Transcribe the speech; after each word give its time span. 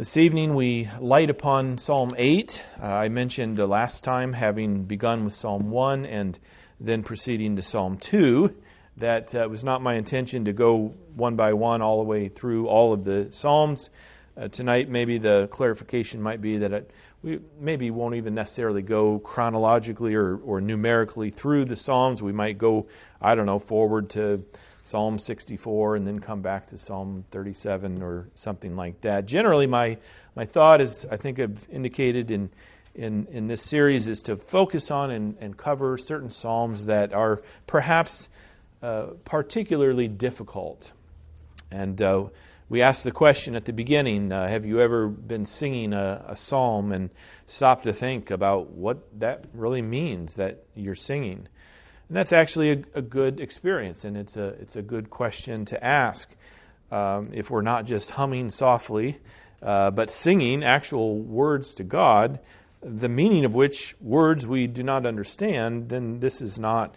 This 0.00 0.16
evening 0.16 0.54
we 0.54 0.88
light 0.98 1.28
upon 1.28 1.76
Psalm 1.76 2.12
8. 2.16 2.64
Uh, 2.80 2.86
I 2.86 3.10
mentioned 3.10 3.58
last 3.58 4.02
time, 4.02 4.32
having 4.32 4.84
begun 4.84 5.26
with 5.26 5.34
Psalm 5.34 5.70
1 5.70 6.06
and 6.06 6.38
then 6.80 7.02
proceeding 7.02 7.54
to 7.56 7.60
Psalm 7.60 7.98
2, 7.98 8.56
that 8.96 9.34
uh, 9.34 9.40
it 9.40 9.50
was 9.50 9.62
not 9.62 9.82
my 9.82 9.96
intention 9.96 10.46
to 10.46 10.54
go 10.54 10.94
one 11.14 11.36
by 11.36 11.52
one 11.52 11.82
all 11.82 11.98
the 11.98 12.08
way 12.08 12.28
through 12.28 12.66
all 12.66 12.94
of 12.94 13.04
the 13.04 13.28
Psalms. 13.30 13.90
Uh, 14.38 14.48
tonight, 14.48 14.88
maybe 14.88 15.18
the 15.18 15.48
clarification 15.50 16.22
might 16.22 16.40
be 16.40 16.56
that 16.56 16.72
it, 16.72 16.90
we 17.22 17.40
maybe 17.60 17.90
won't 17.90 18.14
even 18.14 18.34
necessarily 18.34 18.80
go 18.80 19.18
chronologically 19.18 20.14
or, 20.14 20.38
or 20.38 20.62
numerically 20.62 21.28
through 21.28 21.66
the 21.66 21.76
Psalms. 21.76 22.22
We 22.22 22.32
might 22.32 22.56
go, 22.56 22.86
I 23.20 23.34
don't 23.34 23.44
know, 23.44 23.58
forward 23.58 24.08
to 24.10 24.46
Psalm 24.90 25.20
64 25.20 25.94
and 25.94 26.06
then 26.06 26.18
come 26.18 26.42
back 26.42 26.66
to 26.66 26.76
Psalm 26.76 27.24
37 27.30 28.02
or 28.02 28.28
something 28.34 28.74
like 28.74 29.00
that. 29.02 29.24
Generally, 29.24 29.68
my, 29.68 29.98
my 30.34 30.44
thought 30.44 30.80
is, 30.80 31.06
I 31.08 31.16
think 31.16 31.38
I've 31.38 31.64
indicated 31.70 32.32
in, 32.32 32.50
in, 32.96 33.28
in 33.30 33.46
this 33.46 33.62
series, 33.62 34.08
is 34.08 34.20
to 34.22 34.36
focus 34.36 34.90
on 34.90 35.12
and, 35.12 35.36
and 35.40 35.56
cover 35.56 35.96
certain 35.96 36.32
Psalms 36.32 36.86
that 36.86 37.12
are 37.12 37.40
perhaps 37.68 38.28
uh, 38.82 39.08
particularly 39.24 40.08
difficult. 40.08 40.90
And 41.70 42.02
uh, 42.02 42.24
we 42.68 42.82
asked 42.82 43.04
the 43.04 43.12
question 43.12 43.54
at 43.54 43.66
the 43.66 43.72
beginning 43.72 44.32
uh, 44.32 44.48
Have 44.48 44.64
you 44.64 44.80
ever 44.80 45.06
been 45.06 45.46
singing 45.46 45.92
a, 45.92 46.24
a 46.26 46.34
psalm 46.36 46.90
and 46.90 47.10
stopped 47.46 47.84
to 47.84 47.92
think 47.92 48.32
about 48.32 48.70
what 48.70 49.20
that 49.20 49.44
really 49.54 49.82
means 49.82 50.34
that 50.34 50.64
you're 50.74 50.96
singing? 50.96 51.46
And 52.10 52.16
that's 52.16 52.32
actually 52.32 52.72
a, 52.72 52.82
a, 52.96 53.02
good 53.02 53.38
experience, 53.38 54.04
and 54.04 54.16
it's 54.16 54.36
a, 54.36 54.48
it's 54.60 54.74
a 54.74 54.82
good 54.82 55.10
question 55.10 55.64
to 55.66 55.82
ask. 55.82 56.28
Um, 56.90 57.30
if 57.32 57.50
we're 57.50 57.62
not 57.62 57.84
just 57.84 58.10
humming 58.10 58.50
softly, 58.50 59.18
uh, 59.62 59.92
but 59.92 60.10
singing 60.10 60.64
actual 60.64 61.20
words 61.20 61.72
to 61.74 61.84
God, 61.84 62.40
the 62.82 63.08
meaning 63.08 63.44
of 63.44 63.54
which 63.54 63.94
words 64.00 64.44
we 64.44 64.66
do 64.66 64.82
not 64.82 65.06
understand, 65.06 65.88
then 65.88 66.18
this 66.18 66.42
is 66.42 66.58
not, 66.58 66.96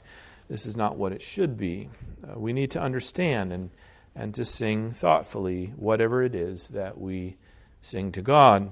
this 0.50 0.66
is 0.66 0.76
not 0.76 0.98
what 0.98 1.12
it 1.12 1.22
should 1.22 1.60
be. 1.60 1.90
Uh, 2.28 2.40
we 2.40 2.52
need 2.52 2.72
to 2.72 2.82
understand 2.82 3.54
and, 3.54 3.70
and 4.16 4.34
to 4.34 4.44
sing 4.44 4.90
thoughtfully 4.90 5.74
whatever 5.76 6.24
it 6.24 6.34
is 6.34 6.70
that 6.70 7.00
we 7.00 7.38
sing 7.82 8.12
to 8.14 8.24
God. 8.24 8.72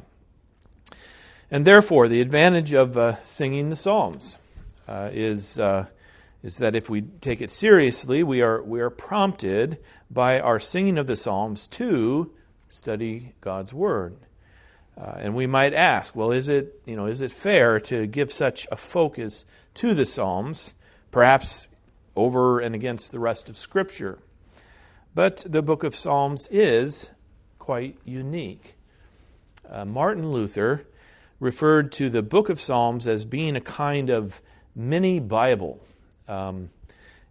And 1.52 1.66
therefore, 1.66 2.08
the 2.08 2.20
advantage 2.20 2.74
of 2.74 2.98
uh, 2.98 3.22
singing 3.22 3.70
the 3.70 3.76
Psalms 3.76 4.40
uh, 4.88 5.12
is 5.14 5.60
uh, 5.60 5.86
is 6.44 6.58
that 6.58 6.76
if 6.76 6.90
we 6.90 7.02
take 7.02 7.42
it 7.42 7.52
seriously, 7.52 8.24
we 8.24 8.42
are, 8.42 8.62
we 8.64 8.80
are 8.80 8.90
prompted 8.90 9.78
by 10.10 10.40
our 10.40 10.60
singing 10.60 10.98
of 10.98 11.08
the 11.08 11.16
Psalms 11.16 11.68
to 11.68 12.34
study 12.68 13.34
God's 13.42 13.74
Word. 13.74 14.18
Uh, 14.98 15.16
and 15.18 15.36
we 15.36 15.48
might 15.48 15.74
ask, 15.74 16.16
well, 16.16 16.32
is 16.32 16.48
it, 16.48 16.82
you 16.86 16.96
know, 16.96 17.06
is 17.06 17.22
it 17.22 17.32
fair 17.32 17.80
to 17.80 18.08
give 18.08 18.32
such 18.32 18.68
a 18.72 18.76
focus 18.76 19.46
to 19.76 19.94
the 19.94 20.06
Psalms, 20.06 20.74
perhaps 21.12 21.68
over 22.16 22.60
and 22.60 22.76
against 22.76 23.12
the 23.12 23.20
rest 23.20 23.50
of 23.50 23.56
Scripture? 23.56 24.20
But 25.14 25.44
the 25.48 25.62
book 25.62 25.84
of 25.84 25.96
Psalms 25.96 26.48
is 26.52 27.12
quite 27.60 27.98
unique. 28.04 28.76
Uh, 29.70 29.86
Martin 29.86 30.32
Luther 30.32 30.86
referred 31.40 31.92
to 31.94 32.10
the 32.10 32.24
book 32.24 32.50
of 32.50 32.60
Psalms 32.60 33.08
as 33.08 33.26
being 33.26 33.56
a 33.56 33.62
kind 33.62 34.10
of 34.10 34.42
mini 34.76 35.20
Bible. 35.20 35.80
Um, 36.32 36.70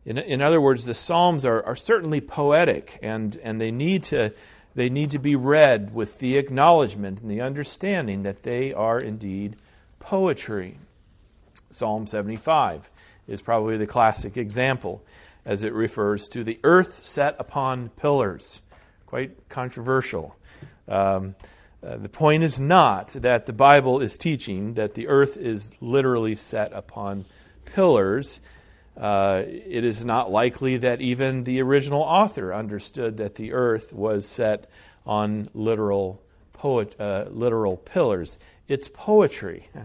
in, 0.04 0.18
in 0.18 0.42
other 0.42 0.60
words, 0.60 0.84
the 0.84 0.94
Psalms 0.94 1.44
are, 1.44 1.64
are 1.64 1.76
certainly 1.76 2.20
poetic, 2.20 2.98
and, 3.02 3.36
and 3.42 3.60
they, 3.60 3.70
need 3.70 4.02
to, 4.04 4.32
they 4.74 4.90
need 4.90 5.10
to 5.10 5.18
be 5.18 5.36
read 5.36 5.94
with 5.94 6.18
the 6.18 6.36
acknowledgement 6.36 7.20
and 7.20 7.30
the 7.30 7.40
understanding 7.40 8.22
that 8.24 8.42
they 8.42 8.72
are 8.72 8.98
indeed 8.98 9.56
poetry. 9.98 10.78
Psalm 11.70 12.06
75 12.06 12.90
is 13.26 13.40
probably 13.42 13.76
the 13.76 13.86
classic 13.86 14.36
example 14.36 15.02
as 15.44 15.62
it 15.62 15.72
refers 15.72 16.28
to 16.28 16.44
the 16.44 16.58
earth 16.62 17.04
set 17.04 17.36
upon 17.38 17.88
pillars. 17.90 18.60
Quite 19.06 19.48
controversial. 19.48 20.36
Um, 20.88 21.34
uh, 21.82 21.96
the 21.96 22.08
point 22.08 22.42
is 22.42 22.60
not 22.60 23.08
that 23.10 23.46
the 23.46 23.52
Bible 23.52 24.00
is 24.00 24.18
teaching 24.18 24.74
that 24.74 24.94
the 24.94 25.08
earth 25.08 25.36
is 25.36 25.72
literally 25.80 26.34
set 26.34 26.72
upon 26.74 27.24
pillars. 27.64 28.40
Uh, 28.96 29.42
it 29.46 29.84
is 29.84 30.04
not 30.04 30.30
likely 30.30 30.76
that 30.78 31.00
even 31.00 31.44
the 31.44 31.60
original 31.62 32.02
author 32.02 32.52
understood 32.52 33.16
that 33.16 33.36
the 33.36 33.52
earth 33.52 33.92
was 33.92 34.26
set 34.26 34.68
on 35.06 35.48
literal, 35.54 36.20
poet, 36.52 36.94
uh, 37.00 37.24
literal 37.30 37.76
pillars. 37.76 38.38
It's 38.68 38.88
poetry. 38.88 39.68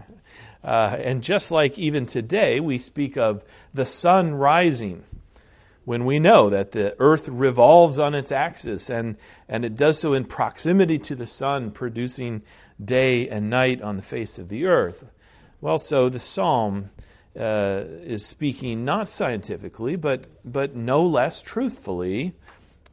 Uh, 0.64 0.96
and 1.00 1.22
just 1.22 1.52
like 1.52 1.78
even 1.78 2.06
today, 2.06 2.58
we 2.58 2.76
speak 2.76 3.16
of 3.16 3.44
the 3.72 3.86
sun 3.86 4.34
rising 4.34 5.04
when 5.84 6.04
we 6.04 6.18
know 6.18 6.50
that 6.50 6.72
the 6.72 6.96
earth 6.98 7.28
revolves 7.28 8.00
on 8.00 8.16
its 8.16 8.32
axis 8.32 8.90
and, 8.90 9.16
and 9.48 9.64
it 9.64 9.76
does 9.76 10.00
so 10.00 10.12
in 10.12 10.24
proximity 10.24 10.98
to 10.98 11.14
the 11.14 11.26
sun, 11.26 11.70
producing 11.70 12.42
day 12.84 13.28
and 13.28 13.48
night 13.48 13.80
on 13.80 13.96
the 13.96 14.02
face 14.02 14.40
of 14.40 14.48
the 14.48 14.66
earth. 14.66 15.04
Well, 15.60 15.78
so 15.78 16.08
the 16.08 16.18
psalm 16.18 16.90
uh, 17.38 17.84
is 18.02 18.24
speaking 18.24 18.84
not 18.84 19.08
scientifically, 19.08 19.96
but, 19.96 20.24
but 20.44 20.74
no 20.74 21.04
less 21.04 21.42
truthfully 21.42 22.34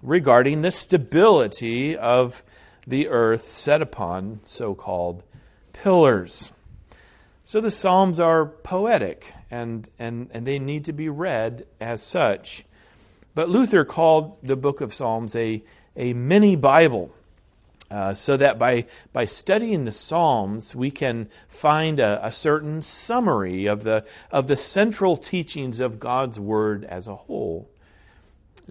regarding 0.01 0.61
the 0.61 0.71
stability 0.71 1.95
of 1.95 2.43
the 2.85 3.07
earth 3.07 3.57
set 3.57 3.81
upon 3.81 4.41
so 4.43 4.75
called 4.75 5.23
pillars. 5.71 6.51
So 7.45 7.61
the 7.61 7.71
Psalms 7.71 8.19
are 8.19 8.45
poetic 8.45 9.33
and, 9.51 9.89
and, 9.99 10.29
and 10.33 10.45
they 10.45 10.59
need 10.59 10.85
to 10.85 10.93
be 10.93 11.09
read 11.09 11.65
as 11.79 12.01
such. 12.01 12.65
But 13.35 13.49
Luther 13.49 13.83
called 13.85 14.37
the 14.43 14.55
book 14.55 14.81
of 14.81 14.93
Psalms 14.93 15.35
a, 15.35 15.63
a 15.95 16.13
mini 16.13 16.55
Bible. 16.55 17.13
Uh, 17.93 18.11
so 18.11 18.35
that 18.35 18.57
by, 18.57 18.83
by 19.11 19.23
studying 19.23 19.85
the 19.85 19.91
Psalms, 19.91 20.73
we 20.73 20.89
can 20.89 21.29
find 21.47 21.99
a, 21.99 22.25
a, 22.25 22.31
certain 22.31 22.81
summary 22.81 23.67
of 23.67 23.83
the, 23.83 24.03
of 24.31 24.47
the 24.47 24.57
central 24.57 25.15
teachings 25.15 25.79
of 25.79 25.99
God's 25.99 26.39
Word 26.39 26.85
as 26.85 27.07
a 27.07 27.15
whole. 27.15 27.69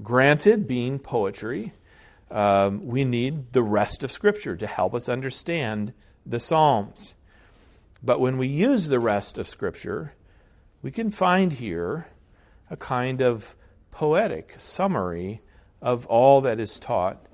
Granted, 0.02 0.66
being 0.66 0.98
poetry, 0.98 1.72
um, 2.32 2.84
we 2.84 3.04
need 3.04 3.52
the 3.52 3.62
rest 3.62 4.02
of 4.02 4.10
Scripture 4.10 4.56
to 4.56 4.66
help 4.66 4.92
us 4.92 5.08
understand 5.08 5.92
the 6.26 6.40
Psalms. 6.40 7.14
But 8.02 8.18
when 8.18 8.38
we 8.38 8.48
use 8.48 8.88
the 8.88 8.98
rest 8.98 9.38
of 9.38 9.46
Scripture, 9.46 10.14
we 10.82 10.90
can 10.90 11.10
find 11.10 11.52
here 11.52 12.08
a 12.68 12.76
kind 12.76 13.22
of 13.22 13.54
poetic 13.92 14.56
summary 14.58 15.42
of 15.80 16.06
all 16.06 16.40
that 16.40 16.58
is 16.58 16.80
taught 16.80 17.24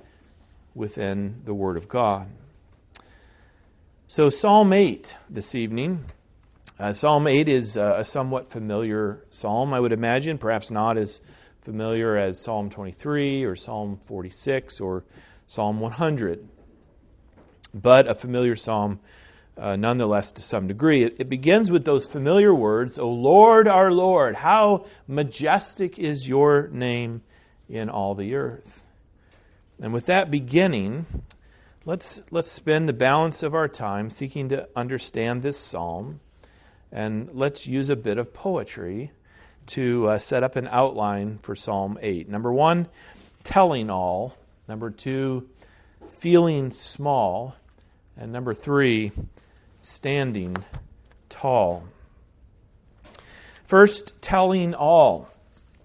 within 0.78 1.43
the 1.44 1.53
Word 1.53 1.77
of 1.77 1.89
God. 1.89 2.28
So, 4.06 4.31
Psalm 4.31 4.72
8 4.72 5.16
this 5.28 5.55
evening. 5.55 6.05
Uh, 6.78 6.93
psalm 6.93 7.27
8 7.27 7.49
is 7.49 7.77
uh, 7.77 7.97
a 7.99 8.05
somewhat 8.05 8.49
familiar 8.49 9.25
psalm, 9.31 9.75
I 9.75 9.81
would 9.81 9.93
imagine, 9.93 10.38
perhaps 10.38 10.71
not 10.71 10.97
as 10.97 11.21
familiar 11.62 12.17
as 12.17 12.38
Psalm 12.38 12.71
23 12.71 13.43
or 13.43 13.56
Psalm 13.56 13.99
46 14.05 14.81
or 14.81 15.03
Psalm 15.49 15.81
100, 15.81 16.49
but 17.75 18.06
a 18.06 18.15
familiar 18.15 18.55
psalm 18.55 19.00
uh, 19.56 19.75
nonetheless 19.75 20.31
to 20.31 20.41
some 20.41 20.69
degree. 20.69 21.03
It, 21.03 21.17
it 21.19 21.28
begins 21.28 21.69
with 21.69 21.84
those 21.84 22.06
familiar 22.06 22.55
words, 22.55 22.97
O 22.97 23.11
Lord, 23.11 23.67
our 23.67 23.91
Lord, 23.91 24.37
how 24.37 24.87
majestic 25.09 25.99
is 25.99 26.28
your 26.28 26.69
name 26.69 27.22
in 27.69 27.91
all 27.91 28.15
the 28.15 28.37
earth. 28.37 28.84
And 29.81 29.93
with 29.93 30.06
that 30.06 30.31
beginning, 30.31 31.06
let's, 31.84 32.22
let's 32.31 32.50
spend 32.50 32.89
the 32.89 32.93
balance 32.93 33.43
of 33.43 33.55
our 33.55 33.69
time 33.69 34.11
seeking 34.11 34.49
to 34.49 34.69
understand 34.75 35.43
this 35.43 35.58
psalm. 35.58 36.20
And 36.91 37.31
let's 37.32 37.67
use 37.67 37.88
a 37.88 37.97
bit 37.97 38.19
of 38.19 38.35
poetry 38.35 39.12
to 39.67 40.08
uh, 40.08 40.19
set 40.19 40.43
up 40.43 40.56
an 40.56 40.67
outline 40.69 41.38
for 41.43 41.55
Psalm 41.55 41.99
8. 42.00 42.29
Number 42.29 42.53
one, 42.53 42.88
telling 43.44 43.91
all. 43.91 44.37
Number 44.67 44.91
two, 44.91 45.49
feeling 46.19 46.70
small. 46.70 47.55
And 48.17 48.32
number 48.32 48.55
three, 48.55 49.12
standing 49.82 50.56
tall. 51.29 51.85
First, 53.64 54.20
telling 54.20 54.75
all. 54.75 55.29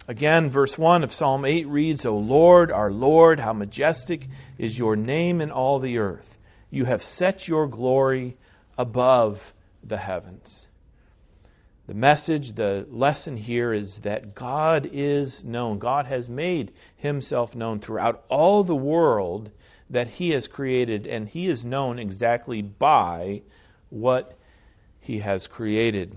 Again, 0.06 0.50
verse 0.50 0.76
1 0.76 1.02
of 1.02 1.14
Psalm 1.14 1.46
8 1.46 1.66
reads, 1.66 2.04
O 2.04 2.14
Lord, 2.18 2.70
our 2.70 2.90
Lord, 2.90 3.40
how 3.40 3.54
majestic 3.54 4.28
is 4.58 4.78
your 4.78 4.96
name 4.96 5.40
in 5.40 5.50
all 5.50 5.78
the 5.78 5.96
earth. 5.96 6.36
You 6.70 6.84
have 6.84 7.02
set 7.02 7.48
your 7.48 7.66
glory 7.66 8.34
above 8.76 9.54
the 9.82 9.96
heavens. 9.96 10.68
The 11.86 11.94
message, 11.94 12.52
the 12.52 12.86
lesson 12.90 13.38
here 13.38 13.72
is 13.72 14.00
that 14.00 14.34
God 14.34 14.90
is 14.92 15.42
known. 15.42 15.78
God 15.78 16.04
has 16.04 16.28
made 16.28 16.72
himself 16.96 17.54
known 17.54 17.80
throughout 17.80 18.24
all 18.28 18.62
the 18.62 18.76
world 18.76 19.50
that 19.88 20.08
he 20.08 20.30
has 20.30 20.48
created, 20.48 21.06
and 21.06 21.26
he 21.26 21.48
is 21.48 21.64
known 21.64 21.98
exactly 21.98 22.60
by 22.60 23.40
what 23.88 24.36
he 25.00 25.20
has 25.20 25.46
created. 25.46 26.14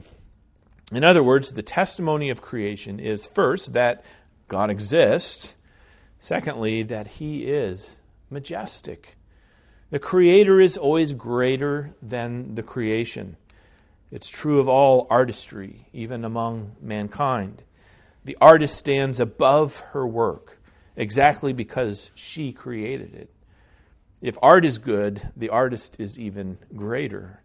In 0.92 1.04
other 1.04 1.24
words, 1.24 1.52
the 1.52 1.64
testimony 1.64 2.30
of 2.30 2.42
creation 2.42 3.00
is 3.00 3.26
first 3.26 3.74
that 3.74 4.04
God 4.48 4.70
exists, 4.70 5.56
secondly, 6.18 6.84
that 6.84 7.08
he 7.08 7.46
is 7.46 8.00
majestic. 8.30 9.18
The 9.90 10.00
Creator 10.00 10.62
is 10.62 10.78
always 10.78 11.14
greater 11.14 11.94
than 12.02 12.56
the 12.56 12.64
creation. 12.64 13.36
It's 14.12 14.30
true 14.30 14.60
of 14.60 14.70
all 14.70 15.08
artistry, 15.10 15.88
even 15.92 16.24
among 16.24 16.76
mankind. 16.82 17.64
The 18.24 18.38
artist 18.40 18.78
stands 18.78 19.20
above 19.20 19.80
her 19.92 20.08
work 20.08 20.60
exactly 20.96 21.54
because 21.54 22.12
she 22.16 22.52
created 22.52 23.14
it. 23.14 23.30
If 24.22 24.38
art 24.42 24.66
is 24.66 24.78
good, 24.78 25.32
the 25.36 25.50
artist 25.50 25.98
is 26.00 26.18
even 26.18 26.58
greater. 26.76 27.44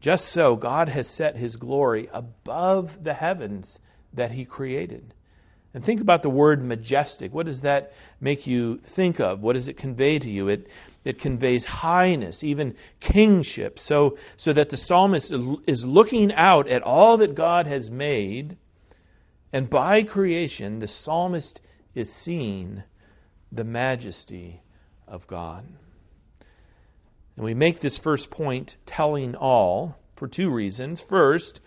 Just 0.00 0.28
so, 0.28 0.54
God 0.56 0.88
has 0.88 1.08
set 1.08 1.36
his 1.36 1.56
glory 1.56 2.08
above 2.12 3.02
the 3.02 3.14
heavens 3.14 3.80
that 4.12 4.32
he 4.32 4.44
created. 4.44 5.14
And 5.74 5.84
think 5.84 6.00
about 6.00 6.22
the 6.22 6.30
word 6.30 6.64
majestic. 6.64 7.34
What 7.34 7.46
does 7.46 7.60
that 7.60 7.92
make 8.20 8.46
you 8.46 8.78
think 8.78 9.20
of? 9.20 9.42
What 9.42 9.52
does 9.52 9.68
it 9.68 9.76
convey 9.76 10.18
to 10.18 10.30
you? 10.30 10.48
It, 10.48 10.68
it 11.04 11.18
conveys 11.18 11.66
highness, 11.66 12.42
even 12.42 12.74
kingship, 13.00 13.78
so, 13.78 14.16
so 14.36 14.52
that 14.52 14.70
the 14.70 14.76
psalmist 14.76 15.32
is 15.66 15.84
looking 15.84 16.32
out 16.32 16.68
at 16.68 16.82
all 16.82 17.16
that 17.18 17.34
God 17.34 17.66
has 17.66 17.90
made, 17.90 18.56
and 19.52 19.68
by 19.68 20.02
creation, 20.02 20.78
the 20.78 20.88
psalmist 20.88 21.60
is 21.94 22.12
seeing 22.12 22.84
the 23.50 23.64
majesty 23.64 24.62
of 25.06 25.26
God. 25.26 25.64
And 27.38 27.44
we 27.44 27.54
make 27.54 27.78
this 27.78 27.96
first 27.96 28.30
point 28.30 28.74
telling 28.84 29.36
all 29.36 29.96
for 30.16 30.26
two 30.26 30.50
reasons. 30.50 31.00
First, 31.00 31.60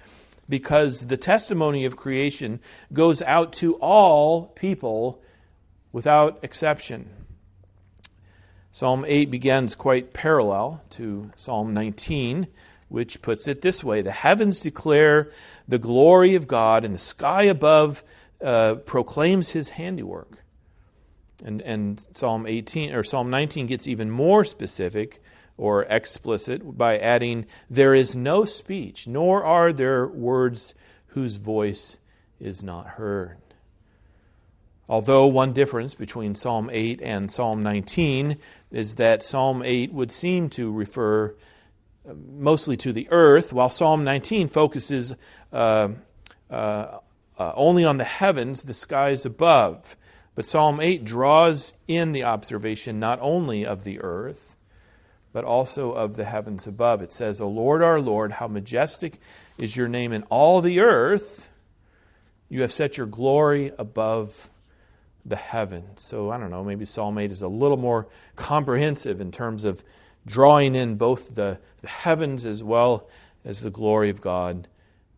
because 0.49 1.05
the 1.05 1.15
testimony 1.15 1.85
of 1.85 1.95
creation 1.95 2.59
goes 2.91 3.21
out 3.21 3.53
to 3.53 3.75
all 3.75 4.47
people 4.47 5.21
without 5.93 6.39
exception. 6.43 7.09
Psalm 8.73 9.05
8 9.07 9.31
begins 9.31 9.75
quite 9.75 10.11
parallel 10.11 10.83
to 10.89 11.31
Psalm 11.37 11.73
19, 11.73 12.47
which 12.89 13.21
puts 13.21 13.47
it 13.47 13.61
this 13.61 13.81
way 13.81 14.01
The 14.01 14.11
heavens 14.11 14.59
declare 14.59 15.31
the 15.69 15.79
glory 15.79 16.35
of 16.35 16.49
God, 16.49 16.83
and 16.83 16.93
the 16.93 16.99
sky 16.99 17.43
above 17.43 18.03
uh, 18.43 18.75
proclaims 18.75 19.51
his 19.51 19.69
handiwork. 19.69 20.33
And, 21.45 21.61
and 21.61 22.05
Psalm 22.11 22.45
18 22.45 22.93
or 22.93 23.05
Psalm 23.05 23.29
19 23.29 23.67
gets 23.67 23.87
even 23.87 24.11
more 24.11 24.43
specific 24.43 25.21
or 25.61 25.83
explicit 25.83 26.75
by 26.75 26.97
adding, 26.97 27.45
There 27.69 27.93
is 27.93 28.15
no 28.15 28.45
speech, 28.45 29.05
nor 29.05 29.45
are 29.45 29.71
there 29.71 30.07
words 30.07 30.73
whose 31.09 31.35
voice 31.35 31.99
is 32.39 32.63
not 32.63 32.87
heard. 32.87 33.37
Although 34.89 35.27
one 35.27 35.53
difference 35.53 35.93
between 35.93 36.33
Psalm 36.33 36.71
8 36.73 36.99
and 37.03 37.31
Psalm 37.31 37.61
19 37.61 38.37
is 38.71 38.95
that 38.95 39.21
Psalm 39.21 39.61
8 39.63 39.93
would 39.93 40.11
seem 40.11 40.49
to 40.49 40.71
refer 40.71 41.27
uh, 42.09 42.13
mostly 42.33 42.75
to 42.77 42.91
the 42.91 43.07
earth, 43.11 43.53
while 43.53 43.69
Psalm 43.69 44.03
19 44.03 44.49
focuses 44.49 45.13
uh, 45.53 45.89
uh, 46.49 46.53
uh, 47.37 47.51
only 47.53 47.85
on 47.85 47.97
the 47.97 48.03
heavens, 48.03 48.63
the 48.63 48.73
skies 48.73 49.27
above. 49.27 49.95
But 50.33 50.47
Psalm 50.47 50.79
8 50.81 51.05
draws 51.05 51.73
in 51.87 52.13
the 52.13 52.23
observation 52.23 52.99
not 52.99 53.19
only 53.21 53.63
of 53.63 53.83
the 53.83 54.01
earth, 54.01 54.55
but 55.33 55.43
also 55.43 55.91
of 55.93 56.15
the 56.15 56.25
heavens 56.25 56.67
above. 56.67 57.01
It 57.01 57.11
says, 57.11 57.41
O 57.41 57.47
Lord 57.47 57.81
our 57.81 58.01
Lord, 58.01 58.33
how 58.33 58.47
majestic 58.47 59.19
is 59.57 59.75
your 59.75 59.87
name 59.87 60.11
in 60.11 60.23
all 60.23 60.61
the 60.61 60.81
earth. 60.81 61.49
You 62.49 62.61
have 62.61 62.71
set 62.71 62.97
your 62.97 63.07
glory 63.07 63.71
above 63.77 64.49
the 65.25 65.35
heavens. 65.35 66.03
So 66.03 66.31
I 66.31 66.37
don't 66.37 66.49
know, 66.49 66.63
maybe 66.63 66.85
Psalm 66.85 67.17
8 67.17 67.31
is 67.31 67.41
a 67.41 67.47
little 67.47 67.77
more 67.77 68.07
comprehensive 68.35 69.21
in 69.21 69.31
terms 69.31 69.63
of 69.63 69.83
drawing 70.25 70.75
in 70.75 70.95
both 70.95 71.35
the, 71.35 71.59
the 71.81 71.87
heavens 71.87 72.45
as 72.45 72.63
well 72.63 73.07
as 73.45 73.61
the 73.61 73.69
glory 73.69 74.09
of 74.09 74.21
God 74.21 74.67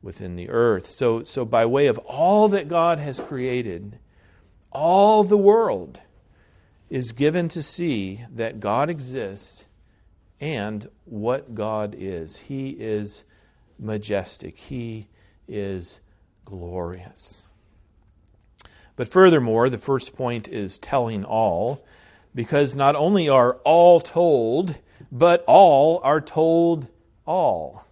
within 0.02 0.36
the 0.36 0.50
earth. 0.50 0.90
So, 0.90 1.24
so 1.24 1.46
by 1.46 1.66
way 1.66 1.88
of 1.88 1.98
all 2.00 2.50
that 2.50 2.68
God 2.68 3.00
has 3.00 3.20
created, 3.20 3.98
all 4.72 5.24
the 5.24 5.38
world 5.38 6.00
is 6.90 7.12
given 7.14 7.48
to 7.50 7.62
see 7.62 8.24
that 8.32 8.60
God 8.60 8.90
exists 8.90 9.66
and 10.44 10.90
what 11.06 11.56
God 11.56 11.96
is. 11.98 12.36
He 12.36 12.72
is 12.72 13.24
majestic, 13.80 14.58
He 14.58 15.08
is 15.48 16.02
glorious. 16.44 17.44
But 18.98 19.08
furthermore, 19.08 19.70
the 19.70 19.78
first 19.78 20.18
point 20.18 20.50
is 20.50 20.78
telling 20.78 21.24
all, 21.24 21.86
because 22.36 22.76
not 22.76 22.98
only 22.98 23.30
are 23.30 23.54
all 23.64 24.02
told, 24.02 24.76
but 25.10 25.46
all 25.48 26.02
are 26.04 26.20
told 26.20 26.90
all. 27.26 27.86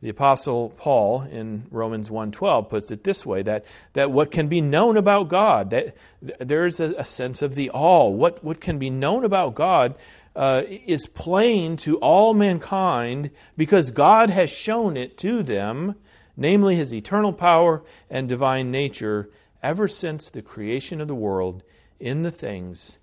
The 0.00 0.10
apostle 0.10 0.70
Paul 0.70 1.22
in 1.22 1.66
Romans 1.70 2.08
1:12 2.08 2.68
puts 2.68 2.90
it 2.90 3.04
this 3.04 3.24
way 3.26 3.42
that, 3.42 3.64
that 3.92 4.10
what 4.10 4.30
can 4.32 4.48
be 4.48 4.60
known 4.60 4.96
about 4.96 5.28
God 5.28 5.70
that 5.70 5.96
there's 6.20 6.80
a, 6.80 6.94
a 6.98 7.04
sense 7.04 7.40
of 7.40 7.54
the 7.54 7.70
all 7.70 8.12
what 8.12 8.42
what 8.42 8.60
can 8.60 8.78
be 8.78 8.90
known 8.90 9.24
about 9.24 9.54
God 9.54 9.94
uh, 10.34 10.62
is 10.66 11.06
plain 11.06 11.76
to 11.76 11.98
all 11.98 12.34
mankind 12.34 13.30
because 13.56 13.90
God 13.90 14.30
has 14.30 14.50
shown 14.50 14.96
it 14.96 15.18
to 15.18 15.42
them, 15.42 15.96
namely 16.36 16.76
his 16.76 16.94
eternal 16.94 17.32
power 17.32 17.82
and 18.08 18.28
divine 18.28 18.70
nature, 18.70 19.30
ever 19.62 19.88
since 19.88 20.30
the 20.30 20.42
creation 20.42 21.00
of 21.00 21.08
the 21.08 21.14
world 21.14 21.62
in 22.00 22.22
the 22.22 22.30
things 22.30 22.98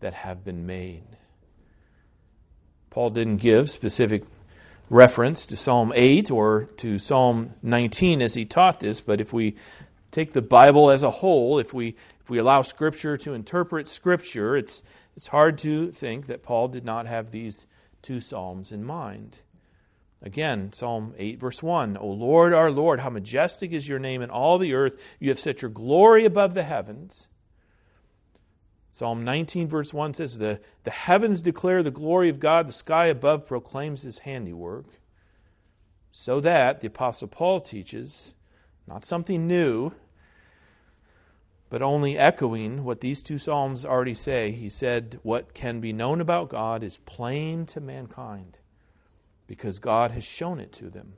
that 0.00 0.14
have 0.14 0.44
been 0.44 0.66
made. 0.66 1.04
Paul 2.88 3.10
didn't 3.10 3.36
give 3.36 3.70
specific 3.70 4.24
reference 4.88 5.46
to 5.46 5.56
Psalm 5.56 5.92
8 5.94 6.30
or 6.30 6.64
to 6.78 6.98
Psalm 6.98 7.54
19 7.62 8.22
as 8.22 8.34
he 8.34 8.44
taught 8.44 8.80
this, 8.80 9.00
but 9.00 9.20
if 9.20 9.32
we 9.32 9.56
take 10.10 10.32
the 10.32 10.42
Bible 10.42 10.90
as 10.90 11.02
a 11.02 11.10
whole, 11.10 11.58
if 11.58 11.72
we, 11.72 11.94
if 12.20 12.28
we 12.28 12.38
allow 12.38 12.62
Scripture 12.62 13.16
to 13.18 13.34
interpret 13.34 13.88
Scripture, 13.88 14.56
it's 14.56 14.82
it's 15.16 15.28
hard 15.28 15.58
to 15.58 15.92
think 15.92 16.26
that 16.26 16.42
Paul 16.42 16.68
did 16.68 16.84
not 16.84 17.06
have 17.06 17.30
these 17.30 17.66
two 18.02 18.20
Psalms 18.20 18.72
in 18.72 18.84
mind. 18.84 19.40
Again, 20.22 20.72
Psalm 20.72 21.14
8, 21.16 21.40
verse 21.40 21.62
1 21.62 21.96
O 21.96 22.06
Lord, 22.06 22.52
our 22.52 22.70
Lord, 22.70 23.00
how 23.00 23.10
majestic 23.10 23.72
is 23.72 23.88
your 23.88 23.98
name 23.98 24.22
in 24.22 24.30
all 24.30 24.58
the 24.58 24.74
earth. 24.74 25.02
You 25.18 25.30
have 25.30 25.38
set 25.38 25.62
your 25.62 25.70
glory 25.70 26.24
above 26.24 26.54
the 26.54 26.62
heavens. 26.62 27.28
Psalm 28.90 29.24
19, 29.24 29.68
verse 29.68 29.94
1 29.94 30.14
says, 30.14 30.38
The, 30.38 30.60
the 30.84 30.90
heavens 30.90 31.40
declare 31.40 31.82
the 31.82 31.90
glory 31.90 32.28
of 32.28 32.40
God, 32.40 32.68
the 32.68 32.72
sky 32.72 33.06
above 33.06 33.46
proclaims 33.46 34.02
his 34.02 34.18
handiwork. 34.20 34.86
So 36.12 36.40
that, 36.40 36.80
the 36.80 36.88
Apostle 36.88 37.28
Paul 37.28 37.60
teaches, 37.60 38.34
not 38.86 39.04
something 39.04 39.46
new, 39.46 39.92
but 41.70 41.82
only 41.82 42.18
echoing 42.18 42.84
what 42.84 43.00
these 43.00 43.22
two 43.22 43.38
Psalms 43.38 43.84
already 43.84 44.14
say. 44.14 44.50
He 44.50 44.68
said, 44.68 45.20
What 45.22 45.54
can 45.54 45.80
be 45.80 45.92
known 45.92 46.20
about 46.20 46.50
God 46.50 46.82
is 46.82 46.98
plain 46.98 47.64
to 47.66 47.80
mankind 47.80 48.58
because 49.46 49.78
God 49.78 50.10
has 50.10 50.24
shown 50.24 50.60
it 50.60 50.72
to 50.74 50.90
them. 50.90 51.14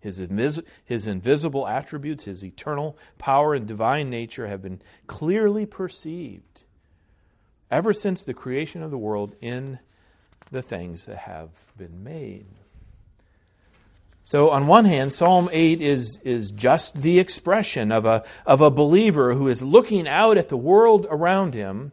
His, 0.00 0.18
invis- 0.18 0.64
his 0.82 1.06
invisible 1.06 1.68
attributes, 1.68 2.24
his 2.24 2.42
eternal 2.42 2.96
power 3.18 3.54
and 3.54 3.66
divine 3.66 4.08
nature 4.08 4.46
have 4.46 4.62
been 4.62 4.80
clearly 5.06 5.66
perceived 5.66 6.64
ever 7.70 7.92
since 7.92 8.24
the 8.24 8.34
creation 8.34 8.82
of 8.82 8.90
the 8.90 8.98
world 8.98 9.34
in 9.42 9.78
the 10.50 10.62
things 10.62 11.04
that 11.04 11.18
have 11.18 11.50
been 11.76 12.02
made. 12.02 12.46
So, 14.22 14.50
on 14.50 14.66
one 14.66 14.84
hand, 14.84 15.12
Psalm 15.12 15.48
8 15.50 15.80
is, 15.80 16.18
is 16.24 16.50
just 16.50 17.00
the 17.00 17.18
expression 17.18 17.90
of 17.90 18.04
a, 18.04 18.22
of 18.44 18.60
a 18.60 18.70
believer 18.70 19.34
who 19.34 19.48
is 19.48 19.62
looking 19.62 20.06
out 20.06 20.36
at 20.36 20.50
the 20.50 20.58
world 20.58 21.06
around 21.10 21.54
him, 21.54 21.92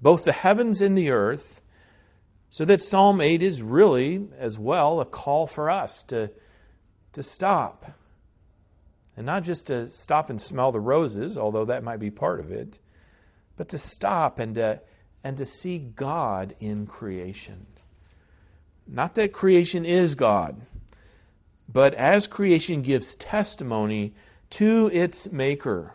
both 0.00 0.24
the 0.24 0.32
heavens 0.32 0.80
and 0.80 0.96
the 0.96 1.10
earth, 1.10 1.60
so 2.48 2.64
that 2.64 2.80
Psalm 2.80 3.20
8 3.20 3.42
is 3.42 3.60
really, 3.60 4.28
as 4.38 4.58
well, 4.58 5.00
a 5.00 5.04
call 5.04 5.48
for 5.48 5.68
us 5.68 6.04
to, 6.04 6.30
to 7.12 7.22
stop. 7.22 7.92
And 9.16 9.26
not 9.26 9.42
just 9.42 9.66
to 9.66 9.88
stop 9.88 10.30
and 10.30 10.40
smell 10.40 10.70
the 10.70 10.80
roses, 10.80 11.36
although 11.36 11.64
that 11.64 11.82
might 11.82 12.00
be 12.00 12.10
part 12.10 12.38
of 12.38 12.52
it, 12.52 12.78
but 13.56 13.68
to 13.70 13.78
stop 13.78 14.38
and 14.38 14.54
to, 14.54 14.80
and 15.24 15.36
to 15.38 15.44
see 15.44 15.78
God 15.78 16.54
in 16.60 16.86
creation. 16.86 17.66
Not 18.86 19.16
that 19.16 19.32
creation 19.32 19.84
is 19.84 20.14
God 20.14 20.66
but 21.68 21.94
as 21.94 22.26
creation 22.26 22.82
gives 22.82 23.14
testimony 23.14 24.14
to 24.50 24.90
its 24.92 25.32
maker, 25.32 25.94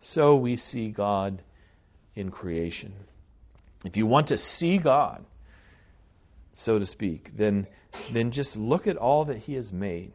so 0.00 0.36
we 0.36 0.56
see 0.56 0.90
God 0.90 1.42
in 2.14 2.30
creation. 2.30 2.92
If 3.84 3.96
you 3.96 4.06
want 4.06 4.26
to 4.28 4.38
see 4.38 4.78
God, 4.78 5.24
so 6.52 6.78
to 6.78 6.86
speak, 6.86 7.36
then, 7.36 7.66
then 8.10 8.30
just 8.30 8.56
look 8.56 8.86
at 8.86 8.96
all 8.96 9.24
that 9.24 9.38
He 9.38 9.54
has 9.54 9.72
made 9.72 10.12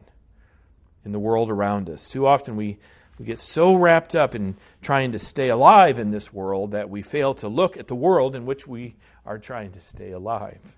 in 1.04 1.12
the 1.12 1.18
world 1.18 1.50
around 1.50 1.88
us. 1.88 2.08
Too 2.08 2.26
often 2.26 2.56
we, 2.56 2.78
we 3.18 3.26
get 3.26 3.38
so 3.38 3.74
wrapped 3.74 4.14
up 4.14 4.34
in 4.34 4.56
trying 4.82 5.12
to 5.12 5.18
stay 5.18 5.48
alive 5.48 5.98
in 5.98 6.10
this 6.10 6.32
world 6.32 6.72
that 6.72 6.90
we 6.90 7.02
fail 7.02 7.34
to 7.34 7.48
look 7.48 7.76
at 7.76 7.88
the 7.88 7.94
world 7.94 8.34
in 8.34 8.46
which 8.46 8.66
we 8.66 8.94
are 9.26 9.38
trying 9.38 9.72
to 9.72 9.80
stay 9.80 10.12
alive. 10.12 10.76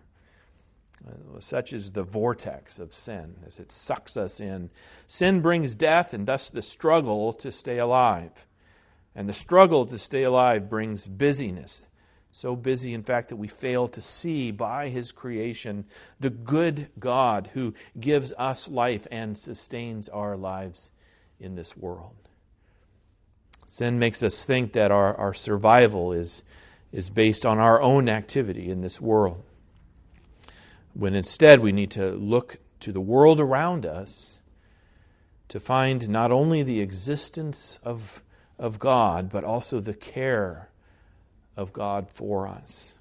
Uh, 1.05 1.41
such 1.41 1.73
is 1.73 1.93
the 1.93 2.03
vortex 2.03 2.79
of 2.79 2.93
sin 2.93 3.37
as 3.47 3.59
it 3.59 3.73
sucks 3.73 4.17
us 4.17 4.41
in. 4.41 4.71
Sin 5.07 5.41
brings 5.41 5.75
death 5.75 6.15
and 6.15 6.27
thus 6.27 6.51
the 6.51 6.63
struggle 6.63 7.33
to 7.33 7.51
stay 7.51 7.79
alive. 7.79 8.47
And 9.15 9.29
the 9.29 9.33
struggle 9.33 9.87
to 9.87 9.99
stay 9.99 10.25
alive 10.25 10.69
brings 10.69 11.07
busyness. 11.07 11.87
So 12.33 12.55
busy, 12.55 12.93
in 12.93 13.03
fact, 13.03 13.31
that 13.31 13.37
we 13.37 13.49
fail 13.49 13.89
to 13.89 14.03
see 14.03 14.51
by 14.51 14.91
His 14.91 15.11
creation 15.11 15.87
the 16.21 16.29
good 16.29 16.89
God 16.99 17.49
who 17.55 17.73
gives 17.99 18.35
us 18.37 18.69
life 18.69 19.07
and 19.11 19.39
sustains 19.39 20.11
our 20.11 20.37
lives 20.37 20.91
in 21.41 21.55
this 21.55 21.75
world. 21.75 22.15
Sin 23.65 23.99
makes 23.99 24.23
us 24.23 24.45
think 24.45 24.75
that 24.75 24.91
our, 24.91 25.15
our 25.17 25.33
survival 25.33 26.13
is, 26.13 26.45
is 26.93 27.09
based 27.09 27.47
on 27.47 27.59
our 27.59 27.81
own 27.81 28.09
activity 28.09 28.69
in 28.69 28.83
this 28.83 29.01
world, 29.01 29.43
when 30.97 31.15
instead 31.15 31.61
we 31.61 31.73
need 31.73 31.91
to 31.91 32.13
look 32.13 32.59
to 32.81 32.93
the 32.93 33.01
world 33.01 33.41
around 33.41 33.85
us 33.85 34.39
to 35.49 35.61
find 35.61 36.09
not 36.09 36.33
only 36.33 36.63
the 36.63 36.81
existence 36.81 37.79
of 37.83 38.23
of 38.59 38.79
God, 38.79 39.31
but 39.31 39.45
also 39.45 39.81
the 39.81 39.95
care 39.95 40.71
of 41.57 41.73
God 41.73 42.09
for 42.11 42.49
us. 42.49 42.95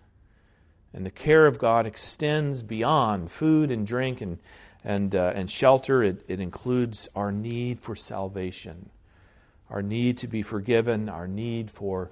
And 0.94 1.06
the 1.06 1.12
care 1.12 1.48
of 1.48 1.60
God 1.60 1.86
extends 1.86 2.64
beyond 2.64 3.32
food 3.32 3.72
and 3.72 3.86
drink 3.86 4.22
and, 4.22 4.40
and, 4.84 5.14
uh, 5.14 5.34
and 5.36 5.50
shelter. 5.50 6.04
It, 6.04 6.24
it 6.28 6.40
includes 6.40 7.10
our 7.16 7.32
need 7.32 7.80
for 7.80 7.96
salvation, 7.96 8.90
our 9.70 9.82
need 9.82 10.18
to 10.20 10.28
be 10.28 10.42
forgiven, 10.42 11.10
our 11.10 11.28
need 11.28 11.70
for 11.72 12.12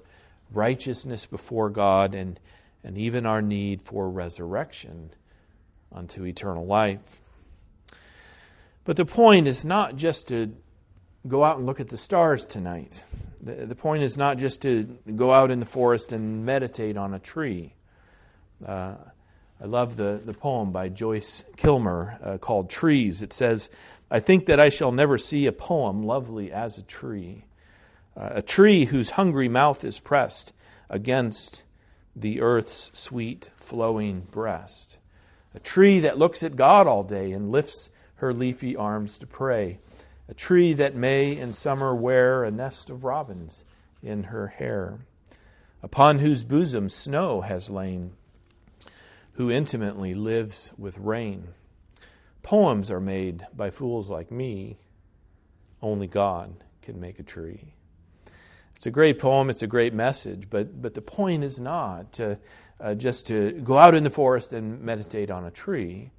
righteousness 0.52 1.26
before 1.26 1.70
God, 1.70 2.14
and, 2.14 2.38
and 2.82 2.98
even 2.98 3.26
our 3.26 3.42
need 3.42 3.82
for 3.82 4.08
resurrection 4.08 5.10
unto 5.94 6.24
eternal 6.24 6.66
life. 6.66 7.00
But 8.84 8.96
the 8.96 9.06
point 9.06 9.46
is 9.46 9.64
not 9.64 9.96
just 9.96 10.28
to 10.28 10.54
go 11.26 11.42
out 11.42 11.56
and 11.56 11.66
look 11.66 11.80
at 11.80 11.88
the 11.88 11.96
stars 11.96 12.44
tonight. 12.44 13.02
The, 13.40 13.66
the 13.66 13.74
point 13.74 14.02
is 14.02 14.16
not 14.16 14.38
just 14.38 14.62
to 14.62 14.84
go 15.16 15.32
out 15.32 15.50
in 15.50 15.60
the 15.60 15.66
forest 15.66 16.12
and 16.12 16.44
meditate 16.44 16.96
on 16.96 17.14
a 17.14 17.18
tree. 17.18 17.74
Uh, 18.64 18.94
I 19.60 19.66
love 19.66 19.96
the, 19.96 20.20
the 20.24 20.34
poem 20.34 20.72
by 20.72 20.88
Joyce 20.88 21.44
Kilmer 21.56 22.18
uh, 22.22 22.38
called 22.38 22.68
Trees. 22.68 23.22
It 23.22 23.32
says, 23.32 23.70
I 24.10 24.20
think 24.20 24.46
that 24.46 24.60
I 24.60 24.68
shall 24.68 24.92
never 24.92 25.16
see 25.16 25.46
a 25.46 25.52
poem 25.52 26.04
lovely 26.04 26.52
as 26.52 26.76
a 26.76 26.82
tree, 26.82 27.44
uh, 28.16 28.30
a 28.34 28.42
tree 28.42 28.86
whose 28.86 29.10
hungry 29.10 29.48
mouth 29.48 29.84
is 29.84 29.98
pressed 29.98 30.52
against 30.90 31.62
the 32.14 32.40
earth's 32.40 32.90
sweet 32.92 33.50
flowing 33.56 34.20
breast, 34.30 34.98
a 35.54 35.60
tree 35.60 36.00
that 36.00 36.18
looks 36.18 36.42
at 36.42 36.56
God 36.56 36.86
all 36.86 37.02
day 37.02 37.32
and 37.32 37.50
lifts 37.50 37.90
her 38.16 38.32
leafy 38.32 38.76
arms 38.76 39.18
to 39.18 39.26
pray 39.26 39.78
a 40.28 40.34
tree 40.34 40.72
that 40.72 40.94
may 40.94 41.36
in 41.36 41.52
summer 41.52 41.94
wear 41.94 42.44
a 42.44 42.50
nest 42.50 42.88
of 42.90 43.04
robins 43.04 43.64
in 44.02 44.24
her 44.24 44.48
hair, 44.48 45.00
upon 45.82 46.18
whose 46.18 46.44
bosom 46.44 46.88
snow 46.88 47.42
has 47.42 47.68
lain, 47.68 48.12
who 49.32 49.50
intimately 49.50 50.14
lives 50.14 50.72
with 50.78 50.96
rain. 50.98 51.48
Poems 52.42 52.90
are 52.90 53.00
made 53.00 53.46
by 53.54 53.70
fools 53.70 54.10
like 54.10 54.30
me. 54.30 54.78
Only 55.82 56.06
God 56.06 56.64
can 56.82 57.00
make 57.00 57.18
a 57.18 57.22
tree. 57.22 57.74
It's 58.76 58.86
a 58.86 58.90
great 58.90 59.18
poem, 59.18 59.50
it's 59.50 59.62
a 59.62 59.66
great 59.66 59.94
message, 59.94 60.48
but, 60.50 60.80
but 60.80 60.94
the 60.94 61.00
point 61.00 61.44
is 61.44 61.60
not 61.60 62.12
to, 62.14 62.32
uh, 62.32 62.34
Uh, 62.80 62.94
just 62.94 63.28
to 63.28 63.52
go 63.52 63.78
out 63.78 63.94
in 63.94 64.02
the 64.02 64.10
forest 64.10 64.52
and 64.52 64.80
meditate 64.80 65.30
on 65.30 65.44
a 65.44 65.50
tree 65.50 66.10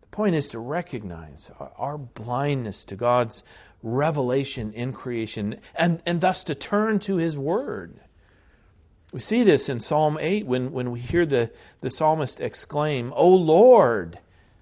The 0.00 0.08
point 0.08 0.34
is 0.34 0.48
to 0.48 0.58
recognize 0.58 1.50
our 1.78 1.96
blindness 1.96 2.84
to 2.86 2.96
God's 2.96 3.44
revelation 3.82 4.72
in 4.72 4.92
creation 4.92 5.60
and, 5.76 6.02
and 6.04 6.20
thus 6.20 6.42
to 6.44 6.54
turn 6.54 6.98
to 7.00 7.16
His 7.16 7.38
Word. 7.38 8.00
We 9.12 9.20
see 9.20 9.44
this 9.44 9.68
in 9.68 9.78
Psalm 9.78 10.18
8 10.20 10.46
when, 10.46 10.72
when 10.72 10.90
we 10.90 11.00
hear 11.00 11.24
the, 11.24 11.52
the 11.80 11.90
psalmist 11.90 12.40
exclaim, 12.40 13.12
O 13.14 13.28
Lord, 13.28 14.18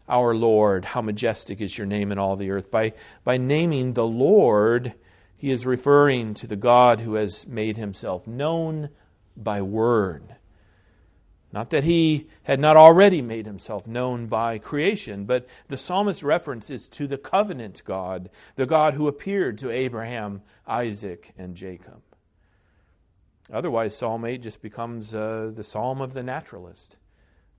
our 0.08 0.34
Lord, 0.34 0.84
how 0.84 1.00
majestic 1.00 1.60
is 1.60 1.78
your 1.78 1.86
name 1.86 2.12
in 2.12 2.18
all 2.18 2.36
the 2.36 2.50
earth. 2.50 2.70
By, 2.70 2.92
by 3.24 3.38
naming 3.38 3.94
the 3.94 4.06
Lord, 4.06 4.92
he 5.36 5.50
is 5.50 5.64
referring 5.64 6.34
to 6.34 6.46
the 6.46 6.56
God 6.56 7.00
who 7.00 7.14
has 7.14 7.46
made 7.46 7.76
himself 7.76 8.26
known 8.26 8.90
by 9.36 9.62
word. 9.62 10.36
Not 11.54 11.70
that 11.70 11.84
he 11.84 12.26
had 12.42 12.58
not 12.58 12.76
already 12.76 13.22
made 13.22 13.46
himself 13.46 13.86
known 13.86 14.26
by 14.26 14.58
creation, 14.58 15.24
but 15.24 15.46
the 15.68 15.76
psalmist's 15.76 16.24
reference 16.24 16.68
is 16.68 16.88
to 16.88 17.06
the 17.06 17.16
covenant 17.16 17.80
God, 17.84 18.28
the 18.56 18.66
God 18.66 18.94
who 18.94 19.06
appeared 19.06 19.56
to 19.58 19.70
Abraham, 19.70 20.42
Isaac, 20.66 21.32
and 21.38 21.54
Jacob. 21.54 22.02
Otherwise, 23.52 23.96
Psalm 23.96 24.24
8 24.24 24.42
just 24.42 24.62
becomes 24.62 25.14
uh, 25.14 25.52
the 25.54 25.62
psalm 25.62 26.00
of 26.00 26.12
the 26.12 26.24
naturalist. 26.24 26.96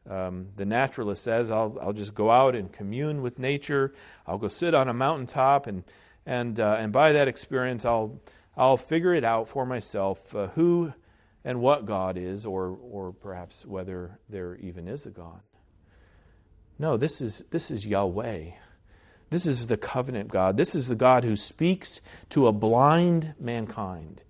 Um, 0.10 0.48
the 0.58 0.66
naturalist 0.66 1.24
says, 1.24 1.50
I'll, 1.50 1.78
I'll 1.82 1.94
just 1.94 2.14
go 2.14 2.32
out 2.32 2.54
and 2.54 2.74
commune 2.74 3.22
with 3.22 3.40
nature. 3.40 3.94
I'll 4.28 4.38
go 4.38 4.50
sit 4.50 4.74
on 4.74 4.90
a 4.90 4.94
mountaintop, 4.94 5.68
and, 5.68 5.86
and, 6.26 6.60
uh, 6.60 6.76
and 6.78 6.92
by 6.92 7.14
that 7.14 7.30
experience, 7.30 7.86
I'll, 7.86 8.20
I'll 8.58 8.76
figure 8.76 9.14
it 9.14 9.24
out 9.24 9.48
for 9.48 9.66
myself 9.66 10.36
uh, 10.36 10.48
who 10.48 10.92
and 11.46 11.62
what 11.62 11.86
God 11.86 12.18
is, 12.18 12.44
or, 12.46 12.76
or 12.92 13.14
perhaps 13.14 13.66
whether 13.66 14.18
there 14.28 14.56
even 14.56 14.88
is 14.88 15.06
a 15.06 15.12
God. 15.12 15.40
No, 16.80 16.98
this 16.98 17.22
is, 17.22 17.46
this 17.52 17.70
is 17.70 17.86
Yahweh. 17.86 18.50
This 19.30 19.46
is 19.46 19.68
the 19.68 19.78
covenant 19.78 20.30
God. 20.30 20.58
This 20.58 20.74
is 20.74 20.88
the 20.88 20.96
God 20.96 21.24
who 21.24 21.36
speaks 21.36 22.02
to 22.30 22.48
a 22.48 22.52
blind 22.52 23.36
mankind. 23.40 24.22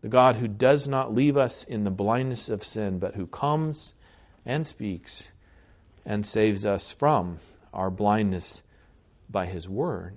The 0.00 0.08
God 0.08 0.36
who 0.36 0.48
does 0.48 0.88
not 0.88 1.14
leave 1.14 1.36
us 1.36 1.62
in 1.62 1.84
the 1.84 1.90
blindness 1.90 2.48
of 2.48 2.64
sin, 2.64 2.98
but 2.98 3.14
who 3.14 3.26
comes 3.26 3.92
and 4.46 4.66
speaks 4.66 5.28
and 6.06 6.24
saves 6.24 6.64
us 6.64 6.90
from 6.90 7.38
our 7.74 7.90
blindness 7.90 8.62
by 9.28 9.44
his 9.44 9.68
word. 9.68 10.16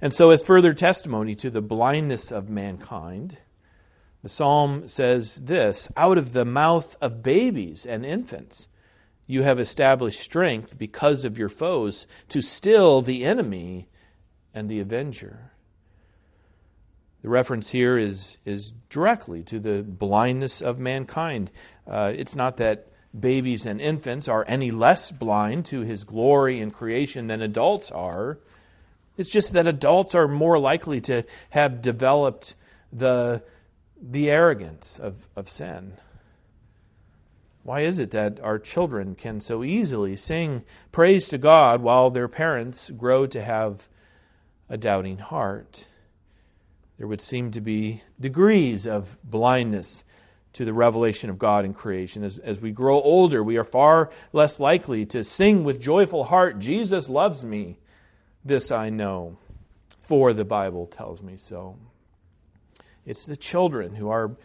And 0.00 0.14
so, 0.14 0.30
as 0.30 0.42
further 0.42 0.72
testimony 0.72 1.34
to 1.36 1.50
the 1.50 1.60
blindness 1.60 2.30
of 2.30 2.48
mankind, 2.48 3.38
the 4.22 4.28
psalm 4.28 4.86
says 4.86 5.36
this 5.36 5.88
Out 5.96 6.18
of 6.18 6.32
the 6.32 6.44
mouth 6.44 6.96
of 7.00 7.22
babies 7.22 7.86
and 7.86 8.04
infants, 8.04 8.68
you 9.26 9.42
have 9.42 9.60
established 9.60 10.20
strength 10.20 10.76
because 10.76 11.24
of 11.24 11.38
your 11.38 11.48
foes 11.48 12.06
to 12.28 12.42
still 12.42 13.00
the 13.00 13.24
enemy 13.24 13.88
and 14.52 14.68
the 14.68 14.80
avenger. 14.80 15.52
The 17.22 17.28
reference 17.28 17.70
here 17.70 17.98
is, 17.98 18.38
is 18.44 18.72
directly 18.88 19.42
to 19.44 19.60
the 19.60 19.82
blindness 19.82 20.62
of 20.62 20.78
mankind. 20.78 21.50
Uh, 21.86 22.12
it's 22.14 22.34
not 22.34 22.56
that 22.56 22.88
babies 23.18 23.66
and 23.66 23.80
infants 23.80 24.26
are 24.26 24.44
any 24.48 24.70
less 24.70 25.10
blind 25.10 25.66
to 25.66 25.80
his 25.80 26.04
glory 26.04 26.60
in 26.60 26.70
creation 26.70 27.26
than 27.26 27.42
adults 27.42 27.90
are. 27.90 28.38
It's 29.16 29.30
just 29.30 29.52
that 29.52 29.66
adults 29.66 30.14
are 30.14 30.28
more 30.28 30.58
likely 30.58 31.00
to 31.02 31.24
have 31.50 31.82
developed 31.82 32.54
the 32.92 33.42
the 34.00 34.30
arrogance 34.30 34.98
of, 34.98 35.28
of 35.36 35.48
sin. 35.48 35.94
Why 37.62 37.80
is 37.80 37.98
it 37.98 38.10
that 38.12 38.40
our 38.40 38.58
children 38.58 39.14
can 39.14 39.40
so 39.40 39.62
easily 39.62 40.16
sing 40.16 40.64
praise 40.92 41.28
to 41.28 41.38
God 41.38 41.82
while 41.82 42.10
their 42.10 42.28
parents 42.28 42.90
grow 42.90 43.26
to 43.26 43.42
have 43.42 43.88
a 44.68 44.78
doubting 44.78 45.18
heart? 45.18 45.86
There 46.96 47.06
would 47.06 47.20
seem 47.20 47.50
to 47.52 47.60
be 47.60 48.02
degrees 48.18 48.86
of 48.86 49.18
blindness 49.22 50.04
to 50.54 50.64
the 50.64 50.72
revelation 50.72 51.30
of 51.30 51.38
God 51.38 51.64
in 51.64 51.74
creation. 51.74 52.24
As, 52.24 52.38
as 52.38 52.60
we 52.60 52.72
grow 52.72 53.00
older, 53.00 53.42
we 53.42 53.56
are 53.56 53.64
far 53.64 54.10
less 54.32 54.58
likely 54.58 55.06
to 55.06 55.22
sing 55.22 55.62
with 55.62 55.80
joyful 55.80 56.24
heart, 56.24 56.58
Jesus 56.58 57.08
loves 57.08 57.44
me. 57.44 57.78
This 58.44 58.70
I 58.70 58.88
know, 58.88 59.38
for 59.98 60.32
the 60.32 60.44
Bible 60.44 60.86
tells 60.86 61.22
me 61.22 61.36
so. 61.36 61.76
It's 63.06 63.26
the 63.26 63.36
children 63.36 63.96
who 63.96 64.08
are, 64.08 64.36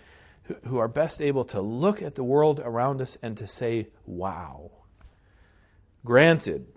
who 0.65 0.77
are 0.77 0.87
best 0.87 1.21
able 1.21 1.43
to 1.45 1.61
look 1.61 2.01
at 2.01 2.15
the 2.15 2.23
world 2.23 2.59
around 2.63 3.01
us 3.01 3.17
and 3.21 3.37
to 3.37 3.47
say, 3.47 3.87
wow. 4.05 4.71
Granted, 6.03 6.67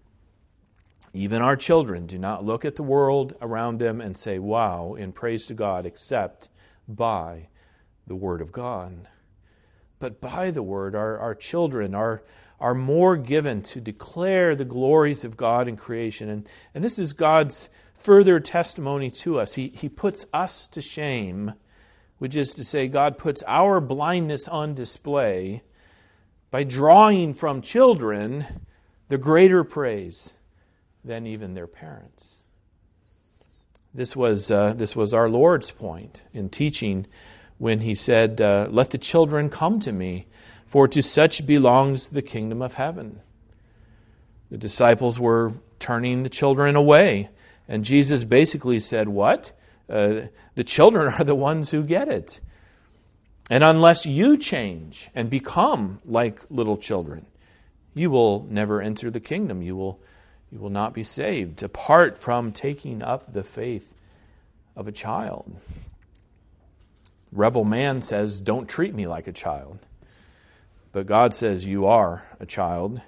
even 1.12 1.42
our 1.42 1.56
children 1.56 2.06
do 2.06 2.18
not 2.18 2.44
look 2.44 2.64
at 2.64 2.76
the 2.76 2.82
world 2.82 3.34
around 3.40 3.78
them 3.78 4.00
and 4.00 4.16
say, 4.16 4.38
wow, 4.38 4.94
in 4.94 5.12
praise 5.12 5.46
to 5.46 5.54
God, 5.54 5.86
except 5.86 6.48
by 6.86 7.48
the 8.06 8.16
Word 8.16 8.40
of 8.40 8.52
God. 8.52 9.08
but 9.98 10.20
by 10.20 10.50
the 10.50 10.62
word. 10.62 10.94
Our, 10.94 11.18
our 11.18 11.34
children 11.34 11.94
are, 11.94 12.22
are 12.60 12.74
more 12.74 13.16
given 13.16 13.62
to 13.62 13.80
declare 13.80 14.54
the 14.54 14.64
glories 14.64 15.24
of 15.24 15.36
God 15.36 15.68
in 15.68 15.76
creation. 15.76 16.28
And, 16.28 16.48
and 16.74 16.84
this 16.84 16.98
is 16.98 17.12
God's 17.12 17.68
further 17.94 18.40
testimony 18.40 19.10
to 19.10 19.40
us. 19.40 19.54
He, 19.54 19.68
he 19.68 19.88
puts 19.88 20.26
us 20.32 20.68
to 20.68 20.80
shame, 20.80 21.54
which 22.18 22.36
is 22.36 22.52
to 22.54 22.64
say, 22.64 22.88
God 22.88 23.18
puts 23.18 23.42
our 23.46 23.80
blindness 23.80 24.48
on 24.48 24.74
display 24.74 25.62
by 26.50 26.64
drawing 26.64 27.34
from 27.34 27.62
children 27.62 28.44
the 29.08 29.18
greater 29.18 29.64
praise 29.64 30.32
than 31.04 31.26
even 31.26 31.54
their 31.54 31.66
parents. 31.66 32.42
This 33.94 34.14
was, 34.14 34.50
uh, 34.50 34.74
this 34.74 34.94
was 34.94 35.14
our 35.14 35.28
Lord's 35.28 35.70
point 35.70 36.22
in 36.32 36.50
teaching 36.50 37.06
when 37.56 37.80
he 37.80 37.94
said, 37.94 38.40
uh, 38.40 38.68
Let 38.70 38.90
the 38.90 38.98
children 38.98 39.48
come 39.48 39.80
to 39.80 39.92
me, 39.92 40.26
for 40.66 40.86
to 40.88 41.02
such 41.02 41.46
belongs 41.46 42.10
the 42.10 42.22
kingdom 42.22 42.60
of 42.60 42.74
heaven. 42.74 43.20
The 44.50 44.58
disciples 44.58 45.18
were 45.18 45.52
turning 45.78 46.22
the 46.22 46.28
children 46.28 46.76
away, 46.76 47.30
and 47.66 47.84
Jesus 47.84 48.24
basically 48.24 48.80
said, 48.80 49.08
What? 49.08 49.52
Uh, 49.88 50.22
the 50.54 50.64
children 50.64 51.12
are 51.18 51.24
the 51.24 51.34
ones 51.34 51.70
who 51.70 51.82
get 51.82 52.08
it. 52.08 52.40
And 53.50 53.64
unless 53.64 54.04
you 54.04 54.36
change 54.36 55.08
and 55.14 55.30
become 55.30 56.00
like 56.04 56.40
little 56.50 56.76
children, 56.76 57.26
you 57.94 58.10
will 58.10 58.46
never 58.50 58.82
enter 58.82 59.10
the 59.10 59.20
kingdom. 59.20 59.62
You 59.62 59.74
will, 59.74 60.00
you 60.52 60.58
will 60.58 60.70
not 60.70 60.92
be 60.92 61.02
saved 61.02 61.62
apart 61.62 62.18
from 62.18 62.52
taking 62.52 63.02
up 63.02 63.32
the 63.32 63.42
faith 63.42 63.94
of 64.76 64.86
a 64.86 64.92
child. 64.92 65.56
Rebel 67.32 67.64
man 67.64 68.02
says, 68.02 68.40
Don't 68.40 68.68
treat 68.68 68.94
me 68.94 69.06
like 69.06 69.26
a 69.26 69.32
child. 69.32 69.78
But 70.92 71.06
God 71.06 71.34
says, 71.34 71.64
You 71.64 71.86
are 71.86 72.22
a 72.38 72.46
child. 72.46 73.00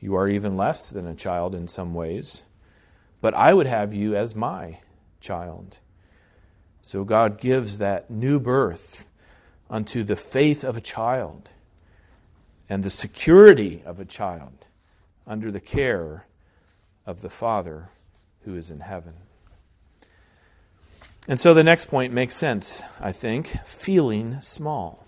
You 0.00 0.14
are 0.16 0.28
even 0.28 0.56
less 0.56 0.90
than 0.90 1.06
a 1.06 1.14
child 1.14 1.54
in 1.54 1.66
some 1.66 1.94
ways. 1.94 2.44
But 3.20 3.34
I 3.34 3.52
would 3.52 3.66
have 3.66 3.92
you 3.92 4.14
as 4.14 4.36
my 4.36 4.78
child. 5.20 5.78
So 6.88 7.04
God 7.04 7.38
gives 7.38 7.76
that 7.76 8.08
new 8.08 8.40
birth 8.40 9.06
unto 9.68 10.02
the 10.02 10.16
faith 10.16 10.64
of 10.64 10.74
a 10.74 10.80
child 10.80 11.50
and 12.66 12.82
the 12.82 12.88
security 12.88 13.82
of 13.84 14.00
a 14.00 14.06
child 14.06 14.64
under 15.26 15.50
the 15.50 15.60
care 15.60 16.24
of 17.04 17.20
the 17.20 17.28
Father 17.28 17.90
who 18.46 18.56
is 18.56 18.70
in 18.70 18.80
heaven. 18.80 19.12
And 21.28 21.38
so 21.38 21.52
the 21.52 21.62
next 21.62 21.88
point 21.88 22.14
makes 22.14 22.34
sense, 22.34 22.82
I 22.98 23.12
think. 23.12 23.48
Feeling 23.66 24.40
small. 24.40 25.04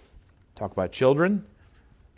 Talk 0.57 0.73
about 0.73 0.93
children 0.93 1.47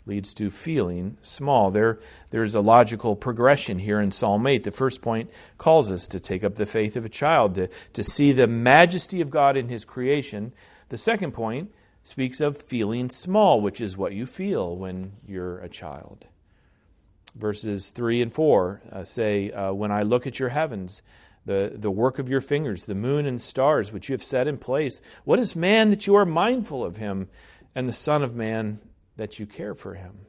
leads 0.05 0.33
to 0.33 0.49
feeling 0.49 1.17
small. 1.21 1.71
There, 1.71 1.99
there's 2.29 2.55
a 2.55 2.61
logical 2.61 3.15
progression 3.15 3.79
here 3.79 4.01
in 4.01 4.11
Psalm 4.11 4.45
8. 4.45 4.63
The 4.63 4.71
first 4.71 5.01
point 5.01 5.29
calls 5.57 5.91
us 5.91 6.07
to 6.07 6.19
take 6.19 6.43
up 6.43 6.55
the 6.55 6.65
faith 6.65 6.95
of 6.95 7.05
a 7.05 7.09
child, 7.09 7.55
to, 7.55 7.69
to 7.93 8.03
see 8.03 8.31
the 8.31 8.47
majesty 8.47 9.21
of 9.21 9.29
God 9.29 9.55
in 9.55 9.69
His 9.69 9.85
creation. 9.85 10.53
The 10.89 10.97
second 10.97 11.31
point 11.31 11.71
speaks 12.03 12.41
of 12.41 12.61
feeling 12.61 13.09
small, 13.09 13.61
which 13.61 13.79
is 13.79 13.95
what 13.95 14.13
you 14.13 14.25
feel 14.25 14.75
when 14.75 15.13
you're 15.25 15.59
a 15.59 15.69
child. 15.69 16.25
Verses 17.35 17.91
3 17.91 18.21
and 18.21 18.33
4 18.33 18.81
uh, 18.91 19.03
say, 19.05 19.51
uh, 19.51 19.73
When 19.73 19.91
I 19.91 20.03
look 20.03 20.27
at 20.27 20.37
your 20.37 20.49
heavens, 20.49 21.01
the, 21.45 21.73
the 21.73 21.89
work 21.89 22.19
of 22.19 22.29
your 22.29 22.41
fingers, 22.41 22.85
the 22.85 22.95
moon 22.95 23.25
and 23.25 23.41
stars 23.41 23.91
which 23.91 24.09
you 24.09 24.13
have 24.13 24.23
set 24.23 24.47
in 24.47 24.57
place, 24.57 25.01
what 25.23 25.39
is 25.39 25.55
man 25.55 25.89
that 25.89 26.05
you 26.07 26.15
are 26.15 26.25
mindful 26.25 26.83
of 26.83 26.97
him, 26.97 27.29
and 27.73 27.87
the 27.87 27.93
Son 27.93 28.21
of 28.21 28.35
Man 28.35 28.79
that 29.17 29.39
you 29.39 29.45
care 29.45 29.73
for 29.73 29.95
him? 29.95 30.25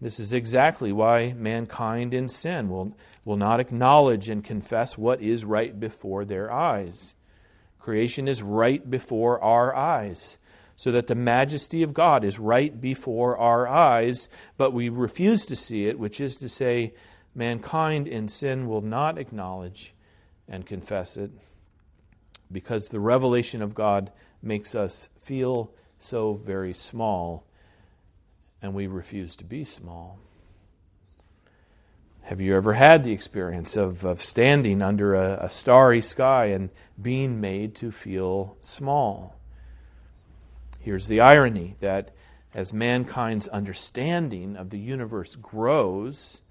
This 0.00 0.20
is 0.20 0.32
exactly 0.32 0.92
why 0.92 1.32
mankind 1.36 2.14
in 2.14 2.28
sin 2.28 2.68
will, 2.68 2.96
will 3.24 3.36
not 3.36 3.58
acknowledge 3.58 4.28
and 4.28 4.44
confess 4.44 4.96
what 4.96 5.20
is 5.20 5.44
right 5.44 5.78
before 5.78 6.24
their 6.24 6.52
eyes. 6.52 7.14
Creation 7.80 8.28
is 8.28 8.42
right 8.42 8.88
before 8.88 9.42
our 9.42 9.74
eyes, 9.74 10.38
so 10.76 10.92
that 10.92 11.08
the 11.08 11.14
majesty 11.16 11.82
of 11.82 11.94
God 11.94 12.22
is 12.22 12.38
right 12.38 12.80
before 12.80 13.36
our 13.36 13.66
eyes, 13.66 14.28
but 14.56 14.72
we 14.72 14.88
refuse 14.88 15.44
to 15.46 15.56
see 15.56 15.86
it, 15.86 15.98
which 15.98 16.20
is 16.20 16.36
to 16.36 16.48
say, 16.48 16.94
mankind 17.34 18.06
in 18.06 18.28
sin 18.28 18.68
will 18.68 18.82
not 18.82 19.18
acknowledge 19.18 19.94
and 20.48 20.64
confess 20.64 21.16
it 21.16 21.30
because 22.50 22.88
the 22.88 23.00
revelation 23.00 23.62
of 23.62 23.74
God 23.74 24.10
makes 24.42 24.74
us 24.74 25.08
feel 25.18 25.72
so 25.98 26.34
very 26.34 26.72
small, 26.72 27.44
and 28.60 28.74
we 28.74 28.86
refuse 28.86 29.36
to 29.36 29.44
be 29.44 29.64
small. 29.64 30.18
Have 32.22 32.40
you 32.40 32.54
ever 32.54 32.74
had 32.74 33.04
the 33.04 33.12
experience 33.12 33.76
of, 33.76 34.04
of 34.04 34.20
standing 34.20 34.82
under 34.82 35.14
a, 35.14 35.44
a 35.44 35.48
starry 35.48 36.02
sky 36.02 36.46
and 36.46 36.70
being 37.00 37.40
made 37.40 37.74
to 37.76 37.90
feel 37.90 38.56
small? 38.60 39.34
Here's 40.80 41.08
the 41.08 41.20
irony 41.20 41.76
that 41.80 42.10
as 42.54 42.72
mankind's 42.72 43.48
understanding 43.48 44.56
of 44.56 44.70
the 44.70 44.78
universe 44.78 45.36
grows, 45.36 46.42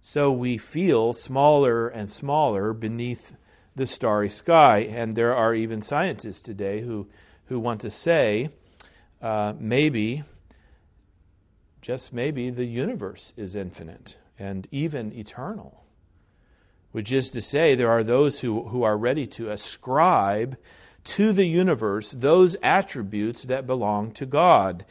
so 0.00 0.30
we 0.30 0.58
feel 0.58 1.12
smaller 1.12 1.88
and 1.88 2.10
smaller 2.10 2.72
beneath 2.72 3.32
the 3.74 3.86
starry 3.86 4.30
sky. 4.30 4.80
And 4.80 5.16
there 5.16 5.34
are 5.34 5.54
even 5.54 5.82
scientists 5.82 6.40
today 6.40 6.82
who, 6.82 7.08
who 7.46 7.58
want 7.58 7.80
to 7.80 7.90
say 7.90 8.50
uh, 9.20 9.54
maybe, 9.58 10.22
just 11.80 12.12
maybe, 12.12 12.50
the 12.50 12.66
universe 12.66 13.32
is 13.36 13.56
infinite 13.56 14.16
and 14.38 14.66
even 14.70 15.12
eternal. 15.12 15.84
Which 16.92 17.12
is 17.12 17.30
to 17.30 17.40
say, 17.40 17.74
there 17.74 17.90
are 17.90 18.02
those 18.02 18.40
who, 18.40 18.68
who 18.68 18.82
are 18.82 18.96
ready 18.96 19.26
to 19.28 19.50
ascribe 19.50 20.56
to 21.04 21.32
the 21.32 21.46
universe 21.46 22.10
those 22.10 22.56
attributes 22.62 23.44
that 23.44 23.66
belong 23.66 24.12
to 24.12 24.26
God. 24.26 24.84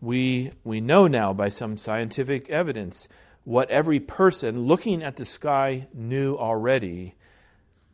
We, 0.00 0.52
we 0.64 0.80
know 0.80 1.06
now 1.06 1.32
by 1.32 1.50
some 1.50 1.76
scientific 1.76 2.48
evidence 2.48 3.06
what 3.44 3.70
every 3.70 4.00
person 4.00 4.64
looking 4.64 5.02
at 5.02 5.16
the 5.16 5.24
sky 5.24 5.88
knew 5.92 6.36
already 6.36 7.14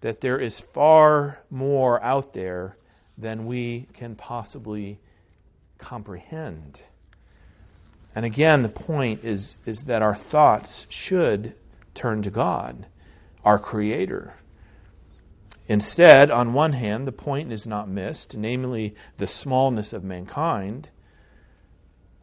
that 0.00 0.20
there 0.20 0.38
is 0.38 0.60
far 0.60 1.40
more 1.50 2.02
out 2.02 2.32
there 2.32 2.76
than 3.18 3.46
we 3.46 3.88
can 3.92 4.14
possibly 4.14 5.00
comprehend. 5.78 6.82
And 8.16 8.24
again, 8.24 8.62
the 8.62 8.70
point 8.70 9.24
is, 9.24 9.58
is 9.66 9.84
that 9.84 10.00
our 10.00 10.14
thoughts 10.14 10.86
should 10.88 11.52
turn 11.94 12.22
to 12.22 12.30
God, 12.30 12.86
our 13.44 13.58
Creator. 13.58 14.32
Instead, 15.68 16.30
on 16.30 16.54
one 16.54 16.72
hand, 16.72 17.06
the 17.06 17.12
point 17.12 17.52
is 17.52 17.66
not 17.66 17.90
missed, 17.90 18.34
namely 18.34 18.94
the 19.18 19.26
smallness 19.26 19.92
of 19.92 20.02
mankind. 20.02 20.88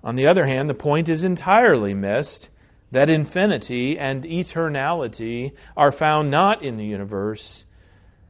On 0.04 0.16
the 0.16 0.26
other 0.26 0.48
hand, 0.48 0.68
the 0.68 0.74
point 0.74 1.10
is 1.10 1.24
entirely 1.24 1.94
missed 1.94 2.50
that 2.92 3.08
infinity 3.08 4.00
and 4.00 4.24
eternality 4.24 5.52
are 5.78 5.92
found 5.92 6.32
not 6.32 6.64
in 6.64 6.78
the 6.78 6.86
universe, 6.86 7.66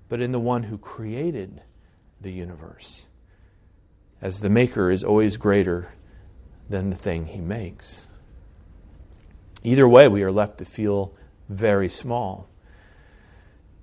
but 0.09 0.19
in 0.19 0.33
the 0.33 0.39
one 0.39 0.63
who 0.63 0.77
created 0.77 1.61
the 2.19 2.31
universe. 2.31 3.05
As 4.21 4.41
the 4.41 4.49
Maker 4.49 4.91
is 4.91 5.05
always 5.05 5.37
greater 5.37 5.87
than 6.73 6.89
the 6.89 6.95
thing 6.95 7.27
he 7.27 7.39
makes. 7.39 8.03
Either 9.61 9.87
way, 9.87 10.07
we 10.07 10.23
are 10.23 10.31
left 10.31 10.57
to 10.57 10.65
feel 10.65 11.13
very 11.47 11.87
small. 11.87 12.49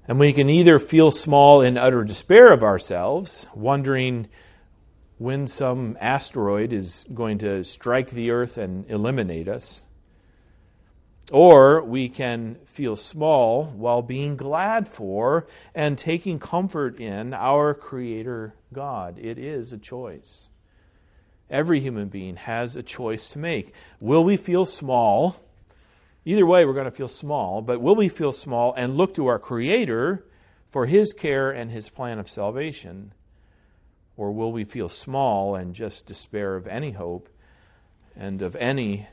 And 0.08 0.18
we 0.18 0.32
can 0.32 0.50
either 0.50 0.80
feel 0.80 1.12
small 1.12 1.60
in 1.60 1.78
utter 1.78 2.02
despair 2.02 2.52
of 2.52 2.64
ourselves, 2.64 3.48
wondering 3.54 4.28
when 5.18 5.46
some 5.46 5.96
asteroid 6.00 6.72
is 6.72 7.06
going 7.14 7.38
to 7.38 7.62
strike 7.62 8.10
the 8.10 8.32
earth 8.32 8.58
and 8.58 8.90
eliminate 8.90 9.46
us, 9.46 9.82
or 11.30 11.80
we 11.82 12.08
can 12.08 12.56
feel 12.66 12.96
small 12.96 13.66
while 13.66 14.02
being 14.02 14.36
glad 14.36 14.88
for 14.88 15.46
and 15.76 15.96
taking 15.96 16.40
comfort 16.40 16.98
in 16.98 17.34
our 17.34 17.72
Creator 17.72 18.56
God. 18.72 19.16
It 19.16 19.38
is 19.38 19.72
a 19.72 19.78
choice. 19.78 20.49
Every 21.50 21.80
human 21.80 22.08
being 22.08 22.36
has 22.36 22.76
a 22.76 22.82
choice 22.82 23.28
to 23.28 23.38
make. 23.38 23.74
Will 23.98 24.22
we 24.22 24.36
feel 24.36 24.64
small? 24.64 25.36
Either 26.24 26.46
way, 26.46 26.64
we're 26.64 26.74
going 26.74 26.84
to 26.84 26.90
feel 26.90 27.08
small, 27.08 27.60
but 27.60 27.80
will 27.80 27.96
we 27.96 28.08
feel 28.08 28.32
small 28.32 28.72
and 28.74 28.96
look 28.96 29.14
to 29.14 29.26
our 29.26 29.38
Creator 29.38 30.24
for 30.70 30.86
His 30.86 31.12
care 31.12 31.50
and 31.50 31.70
His 31.70 31.88
plan 31.88 32.18
of 32.18 32.28
salvation? 32.28 33.12
Or 34.16 34.30
will 34.30 34.52
we 34.52 34.64
feel 34.64 34.88
small 34.88 35.56
and 35.56 35.74
just 35.74 36.06
despair 36.06 36.54
of 36.54 36.66
any 36.66 36.92
hope 36.92 37.28
and 38.14 38.42
of 38.42 38.54
any 38.56 39.08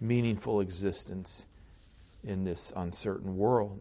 meaningful 0.00 0.60
existence 0.60 1.46
in 2.22 2.44
this 2.44 2.72
uncertain 2.76 3.36
world? 3.36 3.80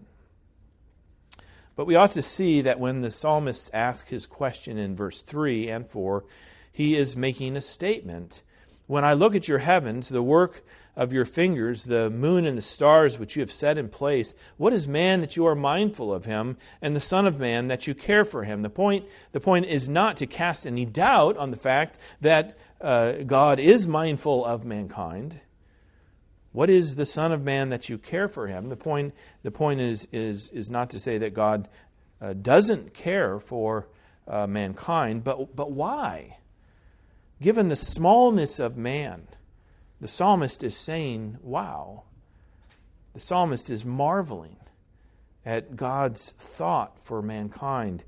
But 1.75 1.85
we 1.85 1.95
ought 1.95 2.11
to 2.11 2.21
see 2.21 2.61
that 2.61 2.79
when 2.79 3.01
the 3.01 3.09
psalmist 3.09 3.71
asks 3.73 4.09
his 4.09 4.25
question 4.25 4.77
in 4.77 4.95
verse 4.95 5.21
3 5.21 5.69
and 5.69 5.87
4, 5.87 6.23
he 6.71 6.95
is 6.95 7.15
making 7.15 7.55
a 7.55 7.61
statement. 7.61 8.43
When 8.87 9.05
I 9.05 9.13
look 9.13 9.35
at 9.35 9.47
your 9.47 9.59
heavens, 9.59 10.09
the 10.09 10.23
work 10.23 10.63
of 10.95 11.13
your 11.13 11.25
fingers, 11.25 11.83
the 11.83 12.09
moon 12.09 12.45
and 12.45 12.57
the 12.57 12.61
stars 12.61 13.17
which 13.17 13.35
you 13.35 13.41
have 13.41 13.51
set 13.51 13.77
in 13.77 13.87
place, 13.87 14.33
what 14.57 14.73
is 14.73 14.87
man 14.87 15.21
that 15.21 15.35
you 15.35 15.45
are 15.45 15.55
mindful 15.55 16.13
of 16.13 16.25
him, 16.25 16.57
and 16.81 16.95
the 16.95 16.99
Son 16.99 17.25
of 17.25 17.39
Man 17.39 17.67
that 17.67 17.87
you 17.87 17.93
care 17.93 18.25
for 18.25 18.43
him? 18.43 18.63
The 18.63 18.69
point, 18.69 19.05
the 19.31 19.39
point 19.39 19.67
is 19.67 19.87
not 19.87 20.17
to 20.17 20.25
cast 20.25 20.65
any 20.67 20.85
doubt 20.85 21.37
on 21.37 21.51
the 21.51 21.57
fact 21.57 21.97
that 22.21 22.57
uh, 22.81 23.11
God 23.25 23.59
is 23.59 23.87
mindful 23.87 24.43
of 24.43 24.65
mankind. 24.65 25.39
What 26.51 26.69
is 26.69 26.95
the 26.95 27.05
Son 27.05 27.31
of 27.31 27.43
Man 27.43 27.69
that 27.69 27.89
you 27.89 27.97
care 27.97 28.27
for 28.27 28.47
him? 28.47 28.69
The 28.69 28.75
point, 28.75 29.13
the 29.43 29.51
point 29.51 29.81
is, 29.81 30.07
is, 30.11 30.49
is 30.49 30.69
not 30.71 30.89
to 30.89 30.99
say 30.99 31.19
that 31.19 31.33
God 31.33 31.69
uh, 32.19 32.33
doesn't 32.33 32.93
care 32.93 33.39
for 33.39 33.87
uh, 34.27 34.47
mankind, 34.47 35.23
but, 35.23 35.55
but 35.55 35.71
why? 35.71 36.38
Given 37.41 37.69
the 37.69 37.75
smallness 37.75 38.59
of 38.59 38.75
man, 38.75 39.27
the 40.01 40.07
psalmist 40.07 40.63
is 40.63 40.75
saying, 40.75 41.37
Wow. 41.41 42.03
The 43.13 43.19
psalmist 43.19 43.69
is 43.69 43.83
marveling 43.83 44.57
at 45.45 45.75
God's 45.75 46.31
thought 46.31 46.99
for 47.03 47.21
mankind 47.21 48.03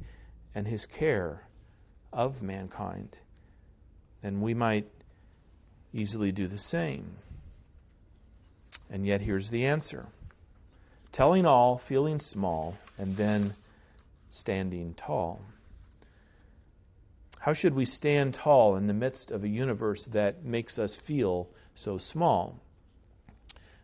and 0.54 0.68
his 0.68 0.86
care 0.86 1.48
of 2.14 2.44
mankind. 2.44 3.18
And 4.22 4.42
we 4.42 4.54
might 4.54 4.88
easily 5.94 6.32
do 6.32 6.48
the 6.48 6.58
same. 6.58 7.16
And 8.90 9.06
yet, 9.06 9.22
here's 9.22 9.50
the 9.50 9.66
answer 9.66 10.08
telling 11.12 11.46
all, 11.46 11.78
feeling 11.78 12.20
small, 12.20 12.78
and 12.98 13.18
then 13.18 13.54
standing 14.30 14.94
tall. 14.94 15.42
How 17.42 17.54
should 17.54 17.74
we 17.74 17.86
stand 17.86 18.36
tall 18.36 18.76
in 18.76 18.86
the 18.86 18.94
midst 18.94 19.32
of 19.32 19.44
a 19.44 19.48
universe 19.48 20.06
that 20.06 20.46
makes 20.46 20.78
us 20.78 20.96
feel 20.96 21.50
so 21.74 21.98
small? 21.98 22.60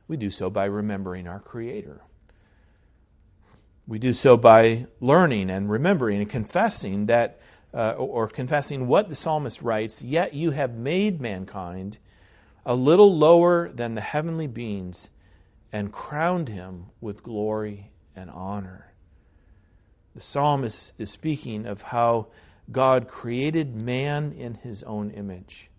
We 0.07 0.15
do 0.15 0.29
so 0.29 0.51
by 0.51 0.65
remembering 0.65 1.27
our 1.27 1.39
Creator. 1.39 2.01
We 3.87 3.97
do 3.97 4.13
so 4.13 4.37
by 4.37 4.85
learning 4.99 5.49
and 5.49 5.71
remembering 5.71 6.21
and 6.21 6.29
confessing 6.29 7.07
that, 7.07 7.39
uh, 7.73 7.93
or 7.93 8.27
confessing 8.27 8.85
what 8.85 9.09
the 9.09 9.15
psalmist 9.15 9.63
writes, 9.63 10.03
Yet 10.03 10.35
you 10.35 10.51
have 10.51 10.75
made 10.75 11.19
mankind 11.19 11.97
a 12.63 12.75
little 12.75 13.17
lower 13.17 13.69
than 13.69 13.95
the 13.95 14.01
heavenly 14.01 14.45
beings 14.45 15.09
and 15.73 15.91
crowned 15.91 16.49
him 16.49 16.85
with 17.01 17.23
glory 17.23 17.87
and 18.15 18.29
honor. 18.29 18.93
The 20.13 20.21
psalmist 20.21 20.93
is 20.99 21.09
speaking 21.09 21.65
of 21.65 21.81
how 21.81 22.27
God 22.71 23.07
created 23.07 23.81
man 23.81 24.33
in 24.33 24.55
his 24.55 24.83
own 24.83 25.11
image. 25.11 25.69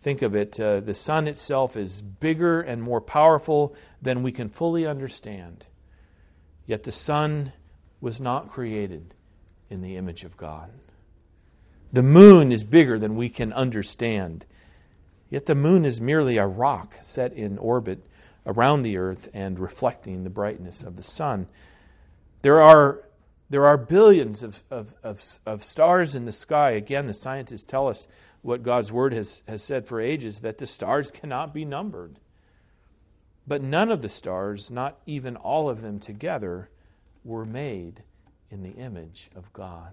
Think 0.00 0.22
of 0.22 0.34
it 0.34 0.58
uh, 0.58 0.80
the 0.80 0.94
sun 0.94 1.28
itself 1.28 1.76
is 1.76 2.02
bigger 2.02 2.60
and 2.60 2.82
more 2.82 3.00
powerful 3.00 3.74
than 4.00 4.22
we 4.22 4.32
can 4.32 4.48
fully 4.48 4.86
understand. 4.86 5.66
Yet 6.66 6.82
the 6.82 6.92
sun 6.92 7.52
was 8.00 8.20
not 8.20 8.50
created 8.50 9.14
in 9.70 9.80
the 9.80 9.96
image 9.96 10.24
of 10.24 10.36
God. 10.36 10.70
The 11.92 12.02
moon 12.02 12.50
is 12.50 12.64
bigger 12.64 12.98
than 12.98 13.16
we 13.16 13.28
can 13.28 13.52
understand. 13.52 14.44
Yet 15.30 15.46
the 15.46 15.54
moon 15.54 15.84
is 15.84 16.00
merely 16.00 16.36
a 16.36 16.46
rock 16.46 16.94
set 17.00 17.32
in 17.32 17.58
orbit 17.58 18.04
around 18.44 18.82
the 18.82 18.96
earth 18.96 19.28
and 19.32 19.58
reflecting 19.58 20.24
the 20.24 20.30
brightness 20.30 20.82
of 20.82 20.96
the 20.96 21.02
sun. 21.02 21.46
There 22.42 22.60
are 22.60 23.04
there 23.52 23.66
are 23.66 23.76
billions 23.76 24.42
of, 24.42 24.62
of, 24.70 24.94
of, 25.02 25.22
of, 25.44 25.62
stars 25.62 26.14
in 26.14 26.24
the 26.24 26.32
sky. 26.32 26.70
Again, 26.70 27.06
the 27.06 27.12
scientists 27.12 27.66
tell 27.66 27.86
us 27.86 28.08
what 28.40 28.62
God's 28.62 28.90
Word 28.90 29.12
has, 29.12 29.42
has 29.46 29.62
said 29.62 29.86
for 29.86 30.00
ages 30.00 30.40
that 30.40 30.56
the 30.56 30.66
stars 30.66 31.10
cannot 31.10 31.52
be 31.52 31.66
numbered. 31.66 32.16
But 33.46 33.60
none 33.62 33.90
of 33.90 34.00
the 34.00 34.08
stars, 34.08 34.70
not 34.70 34.98
even 35.04 35.36
all 35.36 35.68
of 35.68 35.82
them 35.82 36.00
together, 36.00 36.70
were 37.24 37.44
made 37.44 38.02
in 38.50 38.62
the 38.62 38.70
image 38.70 39.28
of 39.36 39.52
God. 39.52 39.92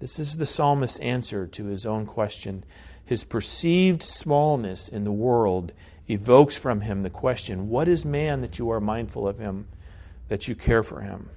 This 0.00 0.18
is 0.18 0.38
the 0.38 0.46
psalmist's 0.46 1.00
answer 1.00 1.46
to 1.48 1.66
his 1.66 1.84
own 1.84 2.06
question. 2.06 2.64
His 3.04 3.22
perceived 3.22 4.02
smallness 4.02 4.88
in 4.88 5.04
the 5.04 5.12
world 5.12 5.72
evokes 6.08 6.56
from 6.56 6.80
him 6.80 7.02
the 7.02 7.10
question 7.10 7.68
What 7.68 7.86
is 7.86 8.06
man 8.06 8.40
that 8.40 8.58
you 8.58 8.70
are 8.70 8.80
mindful 8.80 9.28
of 9.28 9.36
him, 9.36 9.68
that 10.28 10.48
you 10.48 10.54
care 10.54 10.82
for 10.82 11.02
him? 11.02 11.28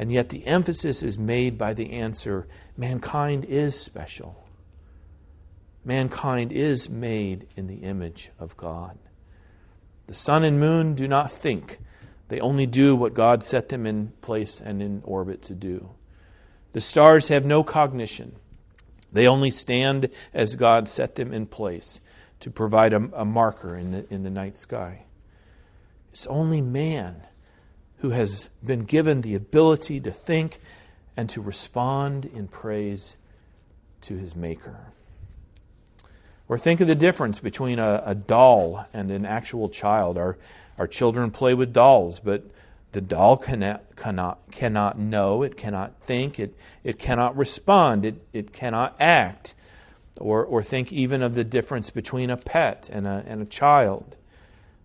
And 0.00 0.10
yet 0.10 0.30
the 0.30 0.46
emphasis 0.46 1.02
is 1.02 1.18
made 1.18 1.58
by 1.58 1.74
the 1.74 1.90
answer 1.92 2.46
mankind 2.74 3.44
is 3.44 3.78
special. 3.78 4.46
Mankind 5.84 6.52
is 6.52 6.88
made 6.88 7.46
in 7.54 7.66
the 7.66 7.82
image 7.82 8.30
of 8.38 8.56
God. 8.56 8.96
The 10.06 10.14
sun 10.14 10.42
and 10.42 10.58
moon 10.58 10.94
do 10.94 11.06
not 11.06 11.30
think, 11.30 11.80
they 12.28 12.40
only 12.40 12.64
do 12.64 12.96
what 12.96 13.12
God 13.12 13.44
set 13.44 13.68
them 13.68 13.84
in 13.84 14.14
place 14.22 14.58
and 14.58 14.80
in 14.80 15.02
orbit 15.04 15.42
to 15.42 15.54
do. 15.54 15.90
The 16.72 16.80
stars 16.80 17.28
have 17.28 17.44
no 17.44 17.62
cognition, 17.62 18.36
they 19.12 19.28
only 19.28 19.50
stand 19.50 20.08
as 20.32 20.54
God 20.54 20.88
set 20.88 21.16
them 21.16 21.30
in 21.30 21.44
place 21.44 22.00
to 22.40 22.50
provide 22.50 22.94
a, 22.94 23.10
a 23.12 23.26
marker 23.26 23.76
in 23.76 23.90
the, 23.90 24.06
in 24.10 24.22
the 24.22 24.30
night 24.30 24.56
sky. 24.56 25.04
It's 26.10 26.26
only 26.26 26.62
man 26.62 27.26
who 28.00 28.10
has 28.10 28.50
been 28.64 28.84
given 28.84 29.20
the 29.20 29.34
ability 29.34 30.00
to 30.00 30.10
think 30.10 30.60
and 31.16 31.28
to 31.30 31.40
respond 31.40 32.24
in 32.24 32.48
praise 32.48 33.16
to 34.00 34.16
his 34.16 34.34
Maker. 34.34 34.78
Or 36.48 36.58
think 36.58 36.80
of 36.80 36.88
the 36.88 36.94
difference 36.94 37.38
between 37.38 37.78
a, 37.78 38.02
a, 38.04 38.14
doll 38.14 38.86
and 38.92 39.10
an 39.10 39.24
actual 39.24 39.68
child. 39.68 40.18
Our, 40.18 40.36
our 40.78 40.86
children 40.86 41.30
play 41.30 41.54
with 41.54 41.72
dolls, 41.72 42.20
but 42.20 42.42
the 42.92 43.00
doll 43.00 43.36
cannot, 43.36 43.84
cannot, 43.96 44.50
cannot 44.50 44.98
know, 44.98 45.42
it 45.42 45.56
cannot 45.56 45.92
think, 46.02 46.40
it, 46.40 46.56
it 46.82 46.98
cannot 46.98 47.36
respond, 47.36 48.04
it, 48.04 48.16
it 48.32 48.52
cannot 48.52 48.96
act. 48.98 49.54
Or, 50.18 50.44
or 50.44 50.62
think 50.62 50.92
even 50.92 51.22
of 51.22 51.34
the 51.34 51.44
difference 51.44 51.90
between 51.90 52.30
a 52.30 52.36
pet 52.36 52.90
and 52.92 53.06
a, 53.06 53.22
and 53.26 53.42
a 53.42 53.46
child. 53.46 54.16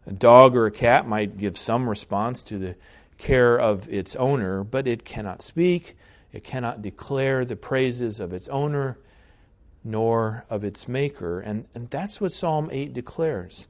A 0.06 0.14
dog 0.14 0.56
or 0.56 0.68
a 0.68 0.72
cat 0.72 1.08
might 1.08 1.38
give 1.38 1.58
some 1.58 1.90
response 1.90 2.44
to 2.44 2.60
the 2.60 2.76
care 3.18 3.60
of 3.60 3.88
its 3.90 4.16
owner, 4.16 4.64
but 4.64 4.88
it 4.88 5.06
cannot 5.06 5.42
speak, 5.42 5.96
it 6.32 6.44
cannot 6.44 6.82
declare 6.82 7.46
the 7.46 7.56
praises 7.56 8.20
of 8.20 8.34
its 8.34 8.48
owner, 8.50 8.98
nor 9.84 10.46
of 10.50 10.64
its 10.64 10.88
maker. 10.88 11.40
And, 11.40 11.66
and 11.74 11.90
that's 11.90 12.20
what 12.20 12.34
Psalm 12.34 12.70
8 12.72 12.94
declares 12.94 13.68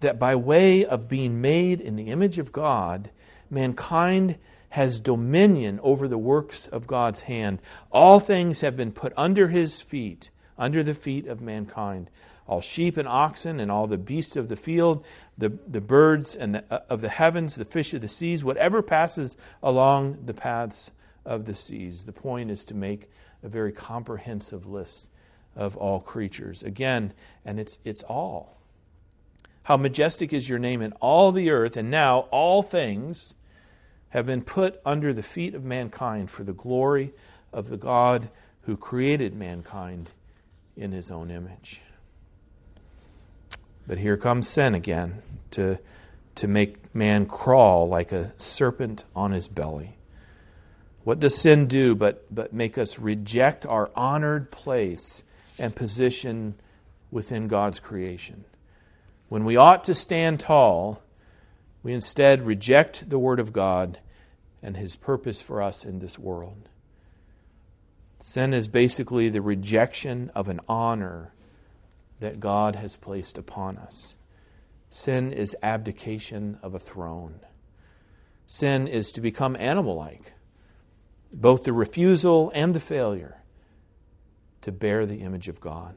that 0.00 0.18
by 0.18 0.34
way 0.34 0.84
of 0.84 1.08
being 1.08 1.40
made 1.40 1.80
in 1.80 1.96
the 1.96 2.08
image 2.08 2.38
of 2.38 2.52
God, 2.52 3.10
mankind 3.48 4.36
has 4.70 5.00
dominion 5.00 5.80
over 5.82 6.08
the 6.08 6.18
works 6.18 6.66
of 6.66 6.86
God's 6.86 7.22
hand. 7.22 7.62
All 7.90 8.20
things 8.20 8.60
have 8.60 8.76
been 8.76 8.92
put 8.92 9.12
under 9.16 9.48
his 9.48 9.80
feet, 9.80 10.30
under 10.58 10.82
the 10.82 10.94
feet 10.94 11.26
of 11.26 11.40
mankind 11.40 12.10
all 12.46 12.60
sheep 12.60 12.96
and 12.96 13.08
oxen 13.08 13.58
and 13.58 13.70
all 13.70 13.86
the 13.86 13.98
beasts 13.98 14.36
of 14.36 14.48
the 14.48 14.56
field, 14.56 15.04
the, 15.38 15.50
the 15.66 15.80
birds 15.80 16.36
and 16.36 16.56
the, 16.56 16.64
uh, 16.70 16.80
of 16.90 17.00
the 17.00 17.08
heavens, 17.08 17.54
the 17.54 17.64
fish 17.64 17.94
of 17.94 18.00
the 18.00 18.08
seas, 18.08 18.44
whatever 18.44 18.82
passes 18.82 19.36
along 19.62 20.18
the 20.26 20.34
paths 20.34 20.90
of 21.24 21.46
the 21.46 21.54
seas. 21.54 22.04
The 22.04 22.12
point 22.12 22.50
is 22.50 22.64
to 22.66 22.74
make 22.74 23.10
a 23.42 23.48
very 23.48 23.72
comprehensive 23.72 24.66
list 24.66 25.08
of 25.56 25.76
all 25.76 26.00
creatures. 26.00 26.62
Again, 26.62 27.12
and 27.44 27.58
it's, 27.58 27.78
it's 27.84 28.02
all. 28.02 28.58
How 29.64 29.76
majestic 29.78 30.32
is 30.32 30.48
your 30.48 30.58
name 30.58 30.82
in 30.82 30.92
all 30.94 31.32
the 31.32 31.50
earth, 31.50 31.76
and 31.76 31.90
now 31.90 32.20
all 32.30 32.62
things 32.62 33.34
have 34.10 34.26
been 34.26 34.42
put 34.42 34.80
under 34.84 35.12
the 35.12 35.22
feet 35.22 35.54
of 35.54 35.64
mankind 35.64 36.30
for 36.30 36.44
the 36.44 36.52
glory 36.52 37.12
of 37.52 37.68
the 37.68 37.76
God 37.76 38.28
who 38.62 38.76
created 38.76 39.34
mankind 39.34 40.10
in 40.76 40.92
his 40.92 41.10
own 41.10 41.30
image. 41.30 41.80
But 43.86 43.98
here 43.98 44.16
comes 44.16 44.48
sin 44.48 44.74
again 44.74 45.22
to, 45.52 45.78
to 46.36 46.48
make 46.48 46.94
man 46.94 47.26
crawl 47.26 47.88
like 47.88 48.12
a 48.12 48.32
serpent 48.38 49.04
on 49.14 49.32
his 49.32 49.48
belly. 49.48 49.96
What 51.04 51.20
does 51.20 51.36
sin 51.36 51.66
do 51.66 51.94
but, 51.94 52.34
but 52.34 52.52
make 52.52 52.78
us 52.78 52.98
reject 52.98 53.66
our 53.66 53.90
honored 53.94 54.50
place 54.50 55.22
and 55.58 55.76
position 55.76 56.54
within 57.10 57.46
God's 57.46 57.78
creation? 57.78 58.44
When 59.28 59.44
we 59.44 59.56
ought 59.56 59.84
to 59.84 59.94
stand 59.94 60.40
tall, 60.40 61.02
we 61.82 61.92
instead 61.92 62.46
reject 62.46 63.10
the 63.10 63.18
Word 63.18 63.38
of 63.38 63.52
God 63.52 63.98
and 64.62 64.78
His 64.78 64.96
purpose 64.96 65.42
for 65.42 65.60
us 65.60 65.84
in 65.84 65.98
this 65.98 66.18
world. 66.18 66.70
Sin 68.20 68.54
is 68.54 68.68
basically 68.68 69.28
the 69.28 69.42
rejection 69.42 70.30
of 70.34 70.48
an 70.48 70.60
honor 70.66 71.33
that 72.20 72.40
God 72.40 72.76
has 72.76 72.96
placed 72.96 73.38
upon 73.38 73.76
us. 73.76 74.16
Sin 74.90 75.32
is 75.32 75.56
abdication 75.62 76.58
of 76.62 76.74
a 76.74 76.78
throne. 76.78 77.40
Sin 78.46 78.86
is 78.86 79.10
to 79.12 79.20
become 79.20 79.56
animal 79.56 79.96
like, 79.96 80.34
both 81.32 81.64
the 81.64 81.72
refusal 81.72 82.52
and 82.54 82.74
the 82.74 82.80
failure 82.80 83.42
to 84.62 84.70
bear 84.70 85.04
the 85.04 85.20
image 85.20 85.48
of 85.48 85.60
God. 85.60 85.96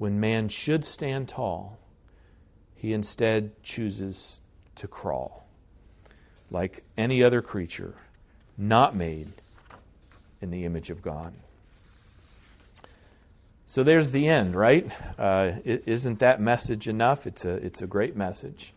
when 0.00 0.18
man 0.18 0.48
should 0.48 0.82
stand 0.82 1.28
tall, 1.28 1.78
he 2.74 2.94
instead 2.94 3.62
chooses 3.62 4.40
to 4.74 4.88
crawl 4.88 5.46
like 6.50 6.82
any 6.96 7.22
other 7.22 7.42
creature 7.42 7.94
not 8.56 8.96
made 8.96 9.30
in 10.40 10.50
the 10.50 10.64
image 10.64 10.88
of 10.88 11.02
God. 11.02 11.34
So 13.70 13.84
there's 13.84 14.10
the 14.10 14.26
end, 14.26 14.56
right? 14.56 14.90
Uh, 15.16 15.52
isn't 15.64 16.18
that 16.18 16.40
message 16.40 16.88
enough? 16.88 17.24
It's 17.24 17.44
a, 17.44 17.50
it's 17.50 17.80
a 17.80 17.86
great 17.86 18.16
message. 18.16 18.74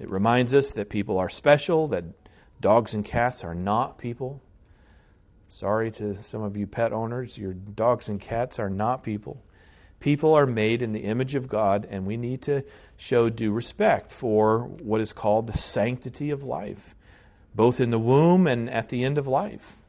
It 0.00 0.08
reminds 0.08 0.54
us 0.54 0.72
that 0.72 0.88
people 0.88 1.18
are 1.18 1.28
special, 1.28 1.86
that 1.88 2.04
dogs 2.62 2.94
and 2.94 3.04
cats 3.04 3.44
are 3.44 3.54
not 3.54 3.98
people. 3.98 4.40
Sorry 5.50 5.90
to 5.90 6.14
some 6.22 6.42
of 6.42 6.56
you 6.56 6.66
pet 6.66 6.94
owners, 6.94 7.36
your 7.36 7.52
dogs 7.52 8.08
and 8.08 8.18
cats 8.18 8.58
are 8.58 8.70
not 8.70 9.02
people. 9.02 9.42
People 10.00 10.32
are 10.32 10.46
made 10.46 10.80
in 10.80 10.92
the 10.92 11.04
image 11.04 11.34
of 11.34 11.50
God, 11.50 11.86
and 11.90 12.06
we 12.06 12.16
need 12.16 12.40
to 12.40 12.64
show 12.96 13.28
due 13.28 13.52
respect 13.52 14.12
for 14.12 14.60
what 14.60 15.02
is 15.02 15.12
called 15.12 15.46
the 15.46 15.58
sanctity 15.58 16.30
of 16.30 16.42
life, 16.42 16.94
both 17.54 17.82
in 17.82 17.90
the 17.90 17.98
womb 17.98 18.46
and 18.46 18.70
at 18.70 18.88
the 18.88 19.04
end 19.04 19.18
of 19.18 19.26
life. 19.26 19.79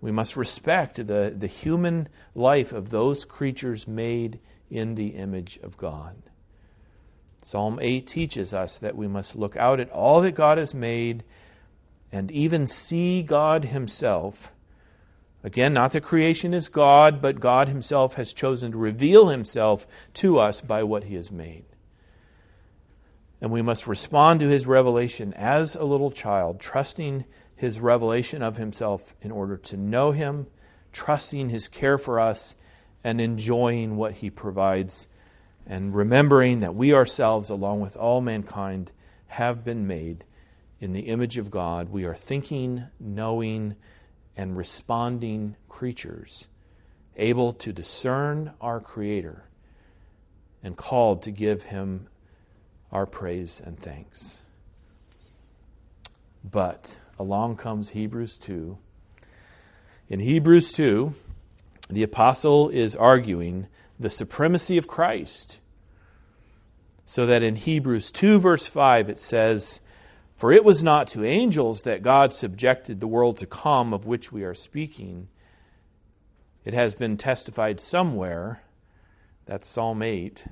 We 0.00 0.10
must 0.10 0.36
respect 0.36 0.96
the, 0.96 1.34
the 1.36 1.46
human 1.46 2.08
life 2.34 2.72
of 2.72 2.90
those 2.90 3.24
creatures 3.24 3.86
made 3.86 4.40
in 4.70 4.94
the 4.94 5.08
image 5.08 5.58
of 5.62 5.76
God. 5.76 6.16
Psalm 7.42 7.78
8 7.80 8.06
teaches 8.06 8.52
us 8.52 8.78
that 8.78 8.96
we 8.96 9.08
must 9.08 9.36
look 9.36 9.56
out 9.56 9.80
at 9.80 9.90
all 9.90 10.20
that 10.20 10.32
God 10.32 10.58
has 10.58 10.74
made 10.74 11.24
and 12.12 12.30
even 12.30 12.66
see 12.66 13.22
God 13.22 13.66
Himself. 13.66 14.52
Again, 15.42 15.72
not 15.72 15.92
that 15.92 16.02
creation 16.02 16.52
is 16.52 16.68
God, 16.68 17.22
but 17.22 17.40
God 17.40 17.68
Himself 17.68 18.14
has 18.14 18.32
chosen 18.32 18.72
to 18.72 18.78
reveal 18.78 19.28
Himself 19.28 19.86
to 20.14 20.38
us 20.38 20.60
by 20.60 20.82
what 20.82 21.04
He 21.04 21.14
has 21.14 21.30
made. 21.30 21.64
And 23.40 23.50
we 23.50 23.62
must 23.62 23.86
respond 23.86 24.40
to 24.40 24.48
His 24.48 24.66
revelation 24.66 25.32
as 25.34 25.74
a 25.74 25.84
little 25.84 26.10
child, 26.10 26.60
trusting 26.60 27.24
his 27.60 27.78
revelation 27.78 28.42
of 28.42 28.56
himself 28.56 29.14
in 29.20 29.30
order 29.30 29.54
to 29.54 29.76
know 29.76 30.12
him, 30.12 30.46
trusting 30.92 31.50
his 31.50 31.68
care 31.68 31.98
for 31.98 32.18
us, 32.18 32.56
and 33.04 33.20
enjoying 33.20 33.96
what 33.96 34.14
he 34.14 34.30
provides, 34.30 35.06
and 35.66 35.94
remembering 35.94 36.60
that 36.60 36.74
we 36.74 36.94
ourselves, 36.94 37.50
along 37.50 37.82
with 37.82 37.98
all 37.98 38.22
mankind, 38.22 38.90
have 39.26 39.62
been 39.62 39.86
made 39.86 40.24
in 40.80 40.94
the 40.94 41.00
image 41.00 41.36
of 41.36 41.50
God. 41.50 41.90
We 41.90 42.06
are 42.06 42.14
thinking, 42.14 42.84
knowing, 42.98 43.76
and 44.38 44.56
responding 44.56 45.54
creatures, 45.68 46.48
able 47.18 47.52
to 47.52 47.74
discern 47.74 48.54
our 48.62 48.80
Creator 48.80 49.44
and 50.62 50.78
called 50.78 51.20
to 51.24 51.30
give 51.30 51.64
him 51.64 52.08
our 52.90 53.04
praise 53.04 53.60
and 53.62 53.78
thanks. 53.78 54.38
But 56.42 56.96
along 57.20 57.54
comes 57.54 57.90
Hebrews 57.90 58.38
2. 58.38 58.78
In 60.08 60.20
Hebrews 60.20 60.72
2, 60.72 61.12
the 61.90 62.02
apostle 62.02 62.70
is 62.70 62.96
arguing 62.96 63.66
the 63.98 64.08
supremacy 64.08 64.78
of 64.78 64.88
Christ. 64.88 65.60
So 67.04 67.26
that 67.26 67.42
in 67.42 67.56
Hebrews 67.56 68.10
2, 68.10 68.38
verse 68.38 68.66
5, 68.66 69.10
it 69.10 69.20
says, 69.20 69.82
For 70.34 70.50
it 70.50 70.64
was 70.64 70.82
not 70.82 71.08
to 71.08 71.22
angels 71.22 71.82
that 71.82 72.02
God 72.02 72.32
subjected 72.32 73.00
the 73.00 73.06
world 73.06 73.36
to 73.36 73.46
come 73.46 73.92
of 73.92 74.06
which 74.06 74.32
we 74.32 74.42
are 74.42 74.54
speaking. 74.54 75.28
It 76.64 76.72
has 76.72 76.94
been 76.94 77.18
testified 77.18 77.80
somewhere, 77.80 78.62
that's 79.44 79.68
Psalm 79.68 80.00
8. 80.02 80.46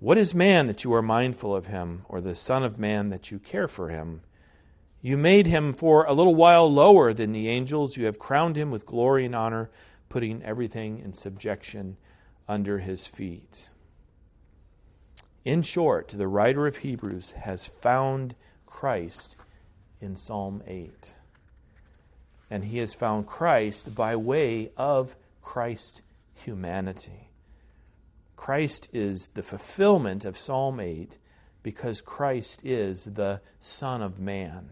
What 0.00 0.18
is 0.18 0.34
man 0.34 0.66
that 0.66 0.82
you 0.82 0.92
are 0.94 1.02
mindful 1.02 1.54
of 1.54 1.66
him, 1.66 2.06
or 2.08 2.20
the 2.20 2.34
Son 2.34 2.64
of 2.64 2.80
Man 2.80 3.10
that 3.10 3.30
you 3.30 3.38
care 3.38 3.68
for 3.68 3.90
him? 3.90 4.22
You 5.02 5.16
made 5.16 5.46
him 5.46 5.72
for 5.72 6.04
a 6.04 6.12
little 6.12 6.34
while 6.34 6.70
lower 6.70 7.14
than 7.14 7.32
the 7.32 7.48
angels. 7.48 7.96
You 7.96 8.04
have 8.04 8.18
crowned 8.18 8.56
him 8.56 8.70
with 8.70 8.84
glory 8.84 9.24
and 9.24 9.34
honor, 9.34 9.70
putting 10.08 10.42
everything 10.42 10.98
in 10.98 11.14
subjection 11.14 11.96
under 12.46 12.80
his 12.80 13.06
feet. 13.06 13.70
In 15.44 15.62
short, 15.62 16.08
the 16.08 16.28
writer 16.28 16.66
of 16.66 16.78
Hebrews 16.78 17.32
has 17.32 17.64
found 17.64 18.34
Christ 18.66 19.36
in 20.00 20.16
Psalm 20.16 20.62
8. 20.66 21.14
And 22.50 22.64
he 22.64 22.78
has 22.78 22.92
found 22.92 23.26
Christ 23.26 23.94
by 23.94 24.16
way 24.16 24.70
of 24.76 25.16
Christ's 25.40 26.02
humanity. 26.34 27.30
Christ 28.36 28.88
is 28.92 29.30
the 29.30 29.42
fulfillment 29.42 30.24
of 30.24 30.36
Psalm 30.36 30.78
8 30.78 31.16
because 31.62 32.00
Christ 32.00 32.60
is 32.64 33.04
the 33.04 33.40
Son 33.60 34.02
of 34.02 34.18
Man. 34.18 34.70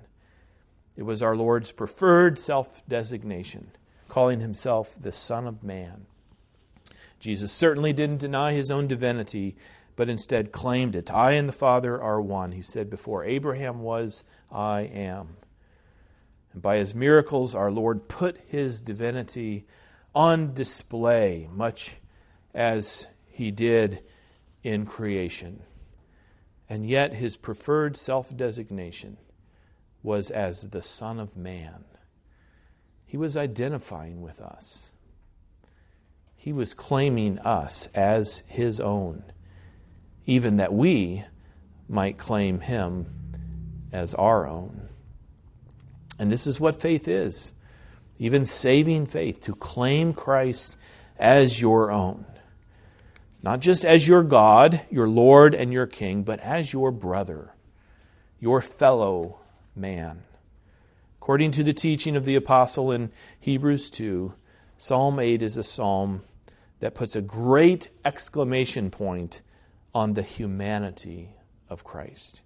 It 0.99 1.07
was 1.07 1.23
our 1.23 1.37
Lord's 1.37 1.71
preferred 1.71 2.41
self 2.41 2.83
designation, 2.89 3.71
calling 4.09 4.41
himself 4.41 4.97
the 5.01 5.13
Son 5.13 5.47
of 5.47 5.63
Man. 5.63 6.07
Jesus 7.21 7.53
certainly 7.53 7.93
didn't 7.93 8.19
deny 8.19 8.53
his 8.53 8.69
own 8.73 8.89
divinity, 8.89 9.57
but 9.95 10.09
instead 10.09 10.51
claimed 10.51 10.97
it. 10.97 11.09
I 11.09 11.33
and 11.33 11.49
the 11.49 11.53
Father 11.53 12.03
are 12.03 12.21
one. 12.21 12.51
He 12.51 12.63
said, 12.63 12.91
Before 12.91 13.25
Abraham 13.25 13.79
was, 13.79 14.25
I 14.51 14.81
am. 14.81 15.37
And 16.53 16.61
by 16.61 16.79
his 16.79 16.97
miracles, 16.97 17.55
our 17.55 17.71
Lord 17.71 18.09
put 18.09 18.41
his 18.49 18.81
divinity 18.81 19.67
on 20.17 20.53
display, 20.53 21.49
much 21.53 21.93
as 22.53 23.07
he 23.29 23.53
did 23.53 24.03
in 24.65 24.85
creation. 24.85 25.63
And 26.69 26.89
yet, 26.89 27.15
his 27.15 27.37
preferred 27.37 27.97
self 27.97 28.37
designation 28.37 29.17
was 30.03 30.31
as 30.31 30.63
the 30.63 30.83
Son 30.83 31.19
of 31.19 31.37
Man. 31.37 31.85
He 33.07 33.17
was 33.17 33.37
identifying 33.37 34.21
with 34.21 34.41
us. 34.41 34.91
He 36.37 36.53
was 36.53 36.75
claiming 36.75 37.39
us 37.41 37.89
as 37.95 38.43
his 38.47 38.81
own, 38.81 39.25
even 40.27 40.59
that 40.59 40.73
we 40.73 41.25
might 41.89 42.19
claim 42.19 42.61
him 42.61 43.07
as 43.93 44.15
our 44.15 44.47
own. 44.47 44.89
And 46.19 46.31
this 46.31 46.47
is 46.47 46.61
what 46.61 46.81
faith 46.81 47.09
is 47.09 47.53
even 48.19 48.45
saving 48.47 49.07
faith, 49.07 49.41
to 49.43 49.55
claim 49.55 50.13
Christ 50.13 50.77
as 51.19 51.61
your 51.61 51.91
own. 51.91 52.25
Not 53.43 53.61
just 53.61 53.85
as 53.85 54.09
your 54.09 54.25
God, 54.25 54.81
your 54.91 55.09
Lord, 55.09 55.55
and 55.55 55.73
your 55.73 55.87
King, 55.87 56.25
but 56.25 56.41
as 56.41 56.73
your 56.73 56.91
brother, 56.91 57.55
your 58.41 58.61
fellow 58.61 59.41
man. 59.79 60.25
According 61.21 61.53
to 61.53 61.63
the 61.63 61.73
teaching 61.73 62.17
of 62.17 62.25
the 62.25 62.35
apostle 62.35 62.91
in 62.91 63.11
Hebrews 63.41 63.91
2, 63.91 64.33
Psalm 64.77 65.19
8 65.19 65.43
is 65.43 65.57
a 65.57 65.63
psalm 65.63 66.23
that 66.81 66.95
puts 66.95 67.17
a 67.17 67.21
great 67.21 67.89
exclamation 68.05 68.91
point 68.91 69.43
on 69.95 70.15
the 70.15 70.23
humanity 70.23 71.31
of 71.69 71.85
Christ. 71.85 72.43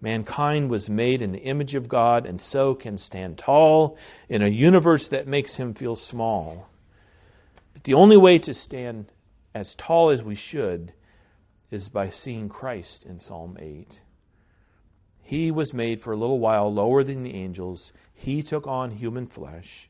Mankind 0.00 0.68
was 0.68 0.90
made 0.90 1.22
in 1.22 1.32
the 1.32 1.42
image 1.42 1.74
of 1.74 1.88
God 1.88 2.26
and 2.26 2.40
so 2.40 2.74
can 2.74 2.98
stand 2.98 3.38
tall 3.38 3.96
in 4.28 4.42
a 4.42 4.48
universe 4.48 5.08
that 5.08 5.28
makes 5.28 5.56
him 5.56 5.74
feel 5.74 5.94
small. 5.94 6.68
But 7.72 7.84
the 7.84 7.94
only 7.94 8.16
way 8.16 8.38
to 8.40 8.52
stand 8.52 9.12
as 9.54 9.74
tall 9.76 10.10
as 10.10 10.22
we 10.22 10.34
should 10.34 10.92
is 11.70 11.88
by 11.88 12.10
seeing 12.10 12.48
Christ 12.48 13.04
in 13.04 13.18
Psalm 13.18 13.56
8. 13.58 14.01
He 15.22 15.50
was 15.50 15.72
made 15.72 16.00
for 16.00 16.12
a 16.12 16.16
little 16.16 16.38
while 16.38 16.72
lower 16.72 17.02
than 17.02 17.22
the 17.22 17.34
angels. 17.34 17.92
He 18.12 18.42
took 18.42 18.66
on 18.66 18.92
human 18.92 19.26
flesh. 19.26 19.88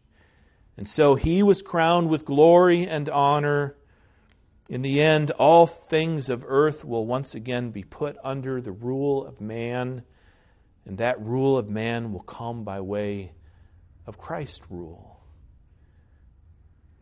And 0.77 0.87
so 0.87 1.15
he 1.15 1.43
was 1.43 1.63
crowned 1.63 2.09
with 2.09 2.25
glory 2.25 2.87
and 2.87 3.09
honor. 3.09 3.77
In 4.69 4.83
the 4.83 5.03
end, 5.03 5.31
all 5.33 5.67
things 5.67 6.29
of 6.29 6.45
earth 6.47 6.85
will 6.85 7.05
once 7.05 7.35
again 7.35 7.71
be 7.71 7.83
put 7.83 8.17
under 8.23 8.61
the 8.61 8.73
rule 8.73 9.27
of 9.27 9.41
man, 9.41 10.03
and 10.87 10.99
that 10.99 11.21
rule 11.21 11.59
of 11.59 11.69
man 11.69 12.13
will 12.13 12.21
come 12.21 12.65
by 12.65 12.81
way 12.81 13.33
of 14.07 14.19
Christ's 14.19 14.63
rule. 14.71 15.21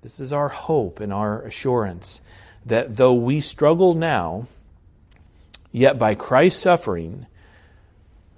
This 0.03 0.19
is 0.19 0.33
our 0.33 0.49
hope 0.49 0.99
and 1.01 1.13
our 1.13 1.43
assurance 1.43 2.21
that 2.65 2.97
though 2.97 3.15
we 3.15 3.41
struggle 3.41 3.95
now, 3.95 4.47
yet 5.71 5.99
by 5.99 6.15
Christ's 6.15 6.63
suffering, 6.63 7.27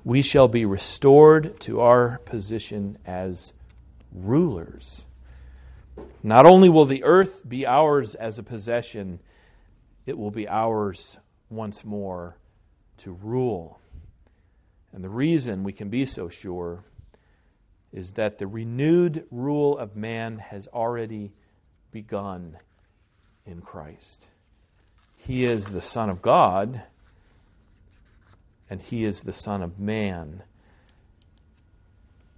we 0.04 0.22
shall 0.22 0.48
be 0.48 0.64
restored 0.64 1.58
to 1.60 1.80
our 1.80 2.18
position 2.24 2.98
as 3.06 3.52
rulers. 4.12 5.04
Not 6.22 6.46
only 6.46 6.68
will 6.68 6.84
the 6.84 7.04
earth 7.04 7.48
be 7.48 7.66
ours 7.66 8.14
as 8.14 8.38
a 8.38 8.42
possession, 8.42 9.20
it 10.06 10.18
will 10.18 10.30
be 10.30 10.48
ours 10.48 11.18
once 11.50 11.84
more 11.84 12.36
to 12.98 13.12
rule. 13.12 13.78
And 14.92 15.02
the 15.02 15.08
reason 15.08 15.64
we 15.64 15.72
can 15.72 15.88
be 15.88 16.06
so 16.06 16.28
sure 16.28 16.84
is 17.92 18.12
that 18.12 18.38
the 18.38 18.46
renewed 18.46 19.26
rule 19.30 19.76
of 19.76 19.96
man 19.96 20.38
has 20.38 20.66
already 20.68 21.32
begun 21.90 22.56
in 23.46 23.60
Christ. 23.60 24.28
He 25.16 25.44
is 25.44 25.66
the 25.66 25.80
Son 25.80 26.08
of 26.08 26.22
God, 26.22 26.82
and 28.72 28.80
He 28.80 29.04
is 29.04 29.24
the 29.24 29.34
Son 29.34 29.62
of 29.62 29.78
man. 29.78 30.44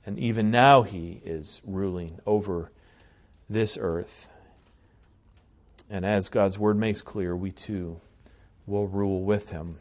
And 0.05 0.18
even 0.18 0.51
now, 0.51 0.83
He 0.83 1.20
is 1.25 1.61
ruling 1.64 2.18
over 2.27 2.70
this 3.49 3.79
earth. 3.81 4.29
And 5.88 6.05
as 6.05 6.29
God's 6.29 6.59
Word 6.59 6.77
makes 6.77 7.03
clear, 7.03 7.37
we 7.37 7.53
too 7.53 8.01
will 8.66 8.88
rule 8.88 9.23
with 9.23 9.51
Him 9.51 9.79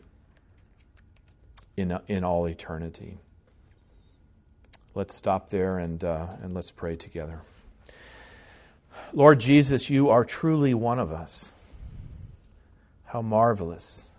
in, 1.76 1.98
in 2.08 2.24
all 2.24 2.48
eternity. 2.48 3.18
Let's 4.94 5.16
stop 5.16 5.50
there 5.50 5.80
and, 5.80 6.04
uh, 6.04 6.36
and 6.44 6.54
let's 6.54 6.70
pray 6.70 6.96
together. 6.96 7.42
Lord 9.12 9.40
Jesus, 9.40 9.90
you 9.90 10.12
are 10.12 10.24
truly 10.24 10.76
one 10.76 11.00
of 11.00 11.12
us. 11.12 11.52
How 13.06 13.24
marvelous, 13.24 14.10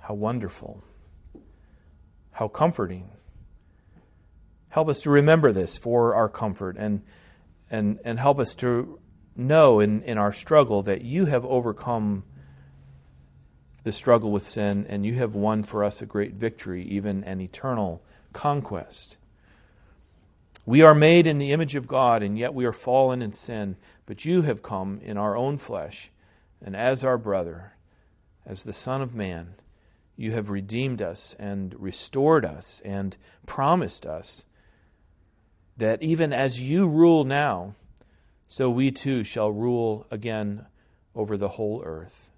how 0.00 0.12
wonderful, 0.12 0.82
how 2.36 2.48
comforting. 2.48 3.08
Help 4.68 4.90
us 4.90 5.00
to 5.00 5.08
remember 5.08 5.52
this 5.52 5.78
for 5.78 6.14
our 6.14 6.28
comfort 6.28 6.76
and, 6.78 7.02
and, 7.70 7.98
and 8.04 8.20
help 8.20 8.38
us 8.38 8.54
to 8.54 8.98
know 9.34 9.80
in, 9.80 10.02
in 10.02 10.18
our 10.18 10.34
struggle 10.34 10.82
that 10.82 11.00
you 11.00 11.24
have 11.24 11.46
overcome 11.46 12.24
the 13.84 13.92
struggle 13.92 14.30
with 14.30 14.46
sin 14.46 14.84
and 14.86 15.06
you 15.06 15.14
have 15.14 15.34
won 15.34 15.62
for 15.62 15.82
us 15.82 16.02
a 16.02 16.06
great 16.06 16.34
victory, 16.34 16.84
even 16.84 17.24
an 17.24 17.40
eternal 17.40 18.02
conquest. 18.34 19.16
We 20.66 20.82
are 20.82 20.94
made 20.94 21.26
in 21.26 21.38
the 21.38 21.52
image 21.52 21.74
of 21.74 21.88
God, 21.88 22.22
and 22.22 22.38
yet 22.38 22.52
we 22.52 22.66
are 22.66 22.72
fallen 22.72 23.22
in 23.22 23.32
sin. 23.32 23.76
But 24.04 24.26
you 24.26 24.42
have 24.42 24.62
come 24.62 25.00
in 25.02 25.16
our 25.16 25.38
own 25.38 25.56
flesh, 25.56 26.10
and 26.62 26.76
as 26.76 27.02
our 27.02 27.16
brother, 27.16 27.72
as 28.44 28.64
the 28.64 28.74
Son 28.74 29.00
of 29.00 29.14
Man, 29.14 29.54
you 30.16 30.32
have 30.32 30.48
redeemed 30.48 31.02
us 31.02 31.36
and 31.38 31.74
restored 31.78 32.44
us 32.44 32.80
and 32.84 33.16
promised 33.44 34.06
us 34.06 34.44
that 35.76 36.02
even 36.02 36.32
as 36.32 36.60
you 36.60 36.88
rule 36.88 37.24
now, 37.24 37.74
so 38.48 38.70
we 38.70 38.90
too 38.90 39.22
shall 39.22 39.50
rule 39.50 40.06
again 40.10 40.66
over 41.14 41.36
the 41.36 41.50
whole 41.50 41.82
earth. 41.84 42.30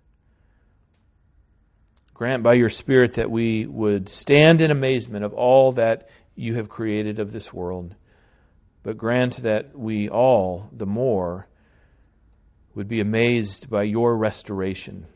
Grant 2.14 2.43
by 2.43 2.55
your 2.55 2.71
Spirit 2.71 3.14
that 3.14 3.31
we 3.31 3.64
would 3.67 4.09
stand 4.09 4.61
in 4.61 4.71
amazement 4.71 5.25
of 5.25 5.33
all 5.33 5.71
that 5.73 6.09
you 6.35 6.57
have 6.57 6.69
created 6.69 7.21
of 7.21 7.33
this 7.33 7.53
world 7.53 7.95
but 8.88 8.97
grant 8.97 9.43
that 9.43 9.79
we 9.79 10.09
all, 10.09 10.71
the 10.73 10.87
more, 10.87 11.47
would 12.75 12.88
be 12.88 13.01
amazed 13.01 13.69
by 13.69 13.83
your 13.83 14.17
restoration 14.17 15.07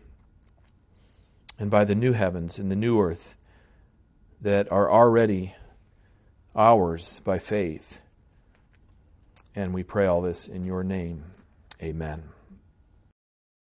and 1.62 1.70
by 1.70 1.84
the 1.84 1.94
new 1.94 2.12
heavens 2.12 2.58
and 2.58 2.72
the 2.72 2.76
new 2.76 3.00
earth 3.00 3.36
that 4.40 4.70
are 4.72 4.90
already 4.90 5.54
ours 6.56 7.20
by 7.20 7.38
faith. 7.38 8.00
And 9.54 9.72
we 9.72 9.84
pray 9.84 10.06
all 10.06 10.22
this 10.22 10.48
in 10.48 10.64
your 10.64 10.82
name. 10.82 11.22
Amen. 11.80 12.31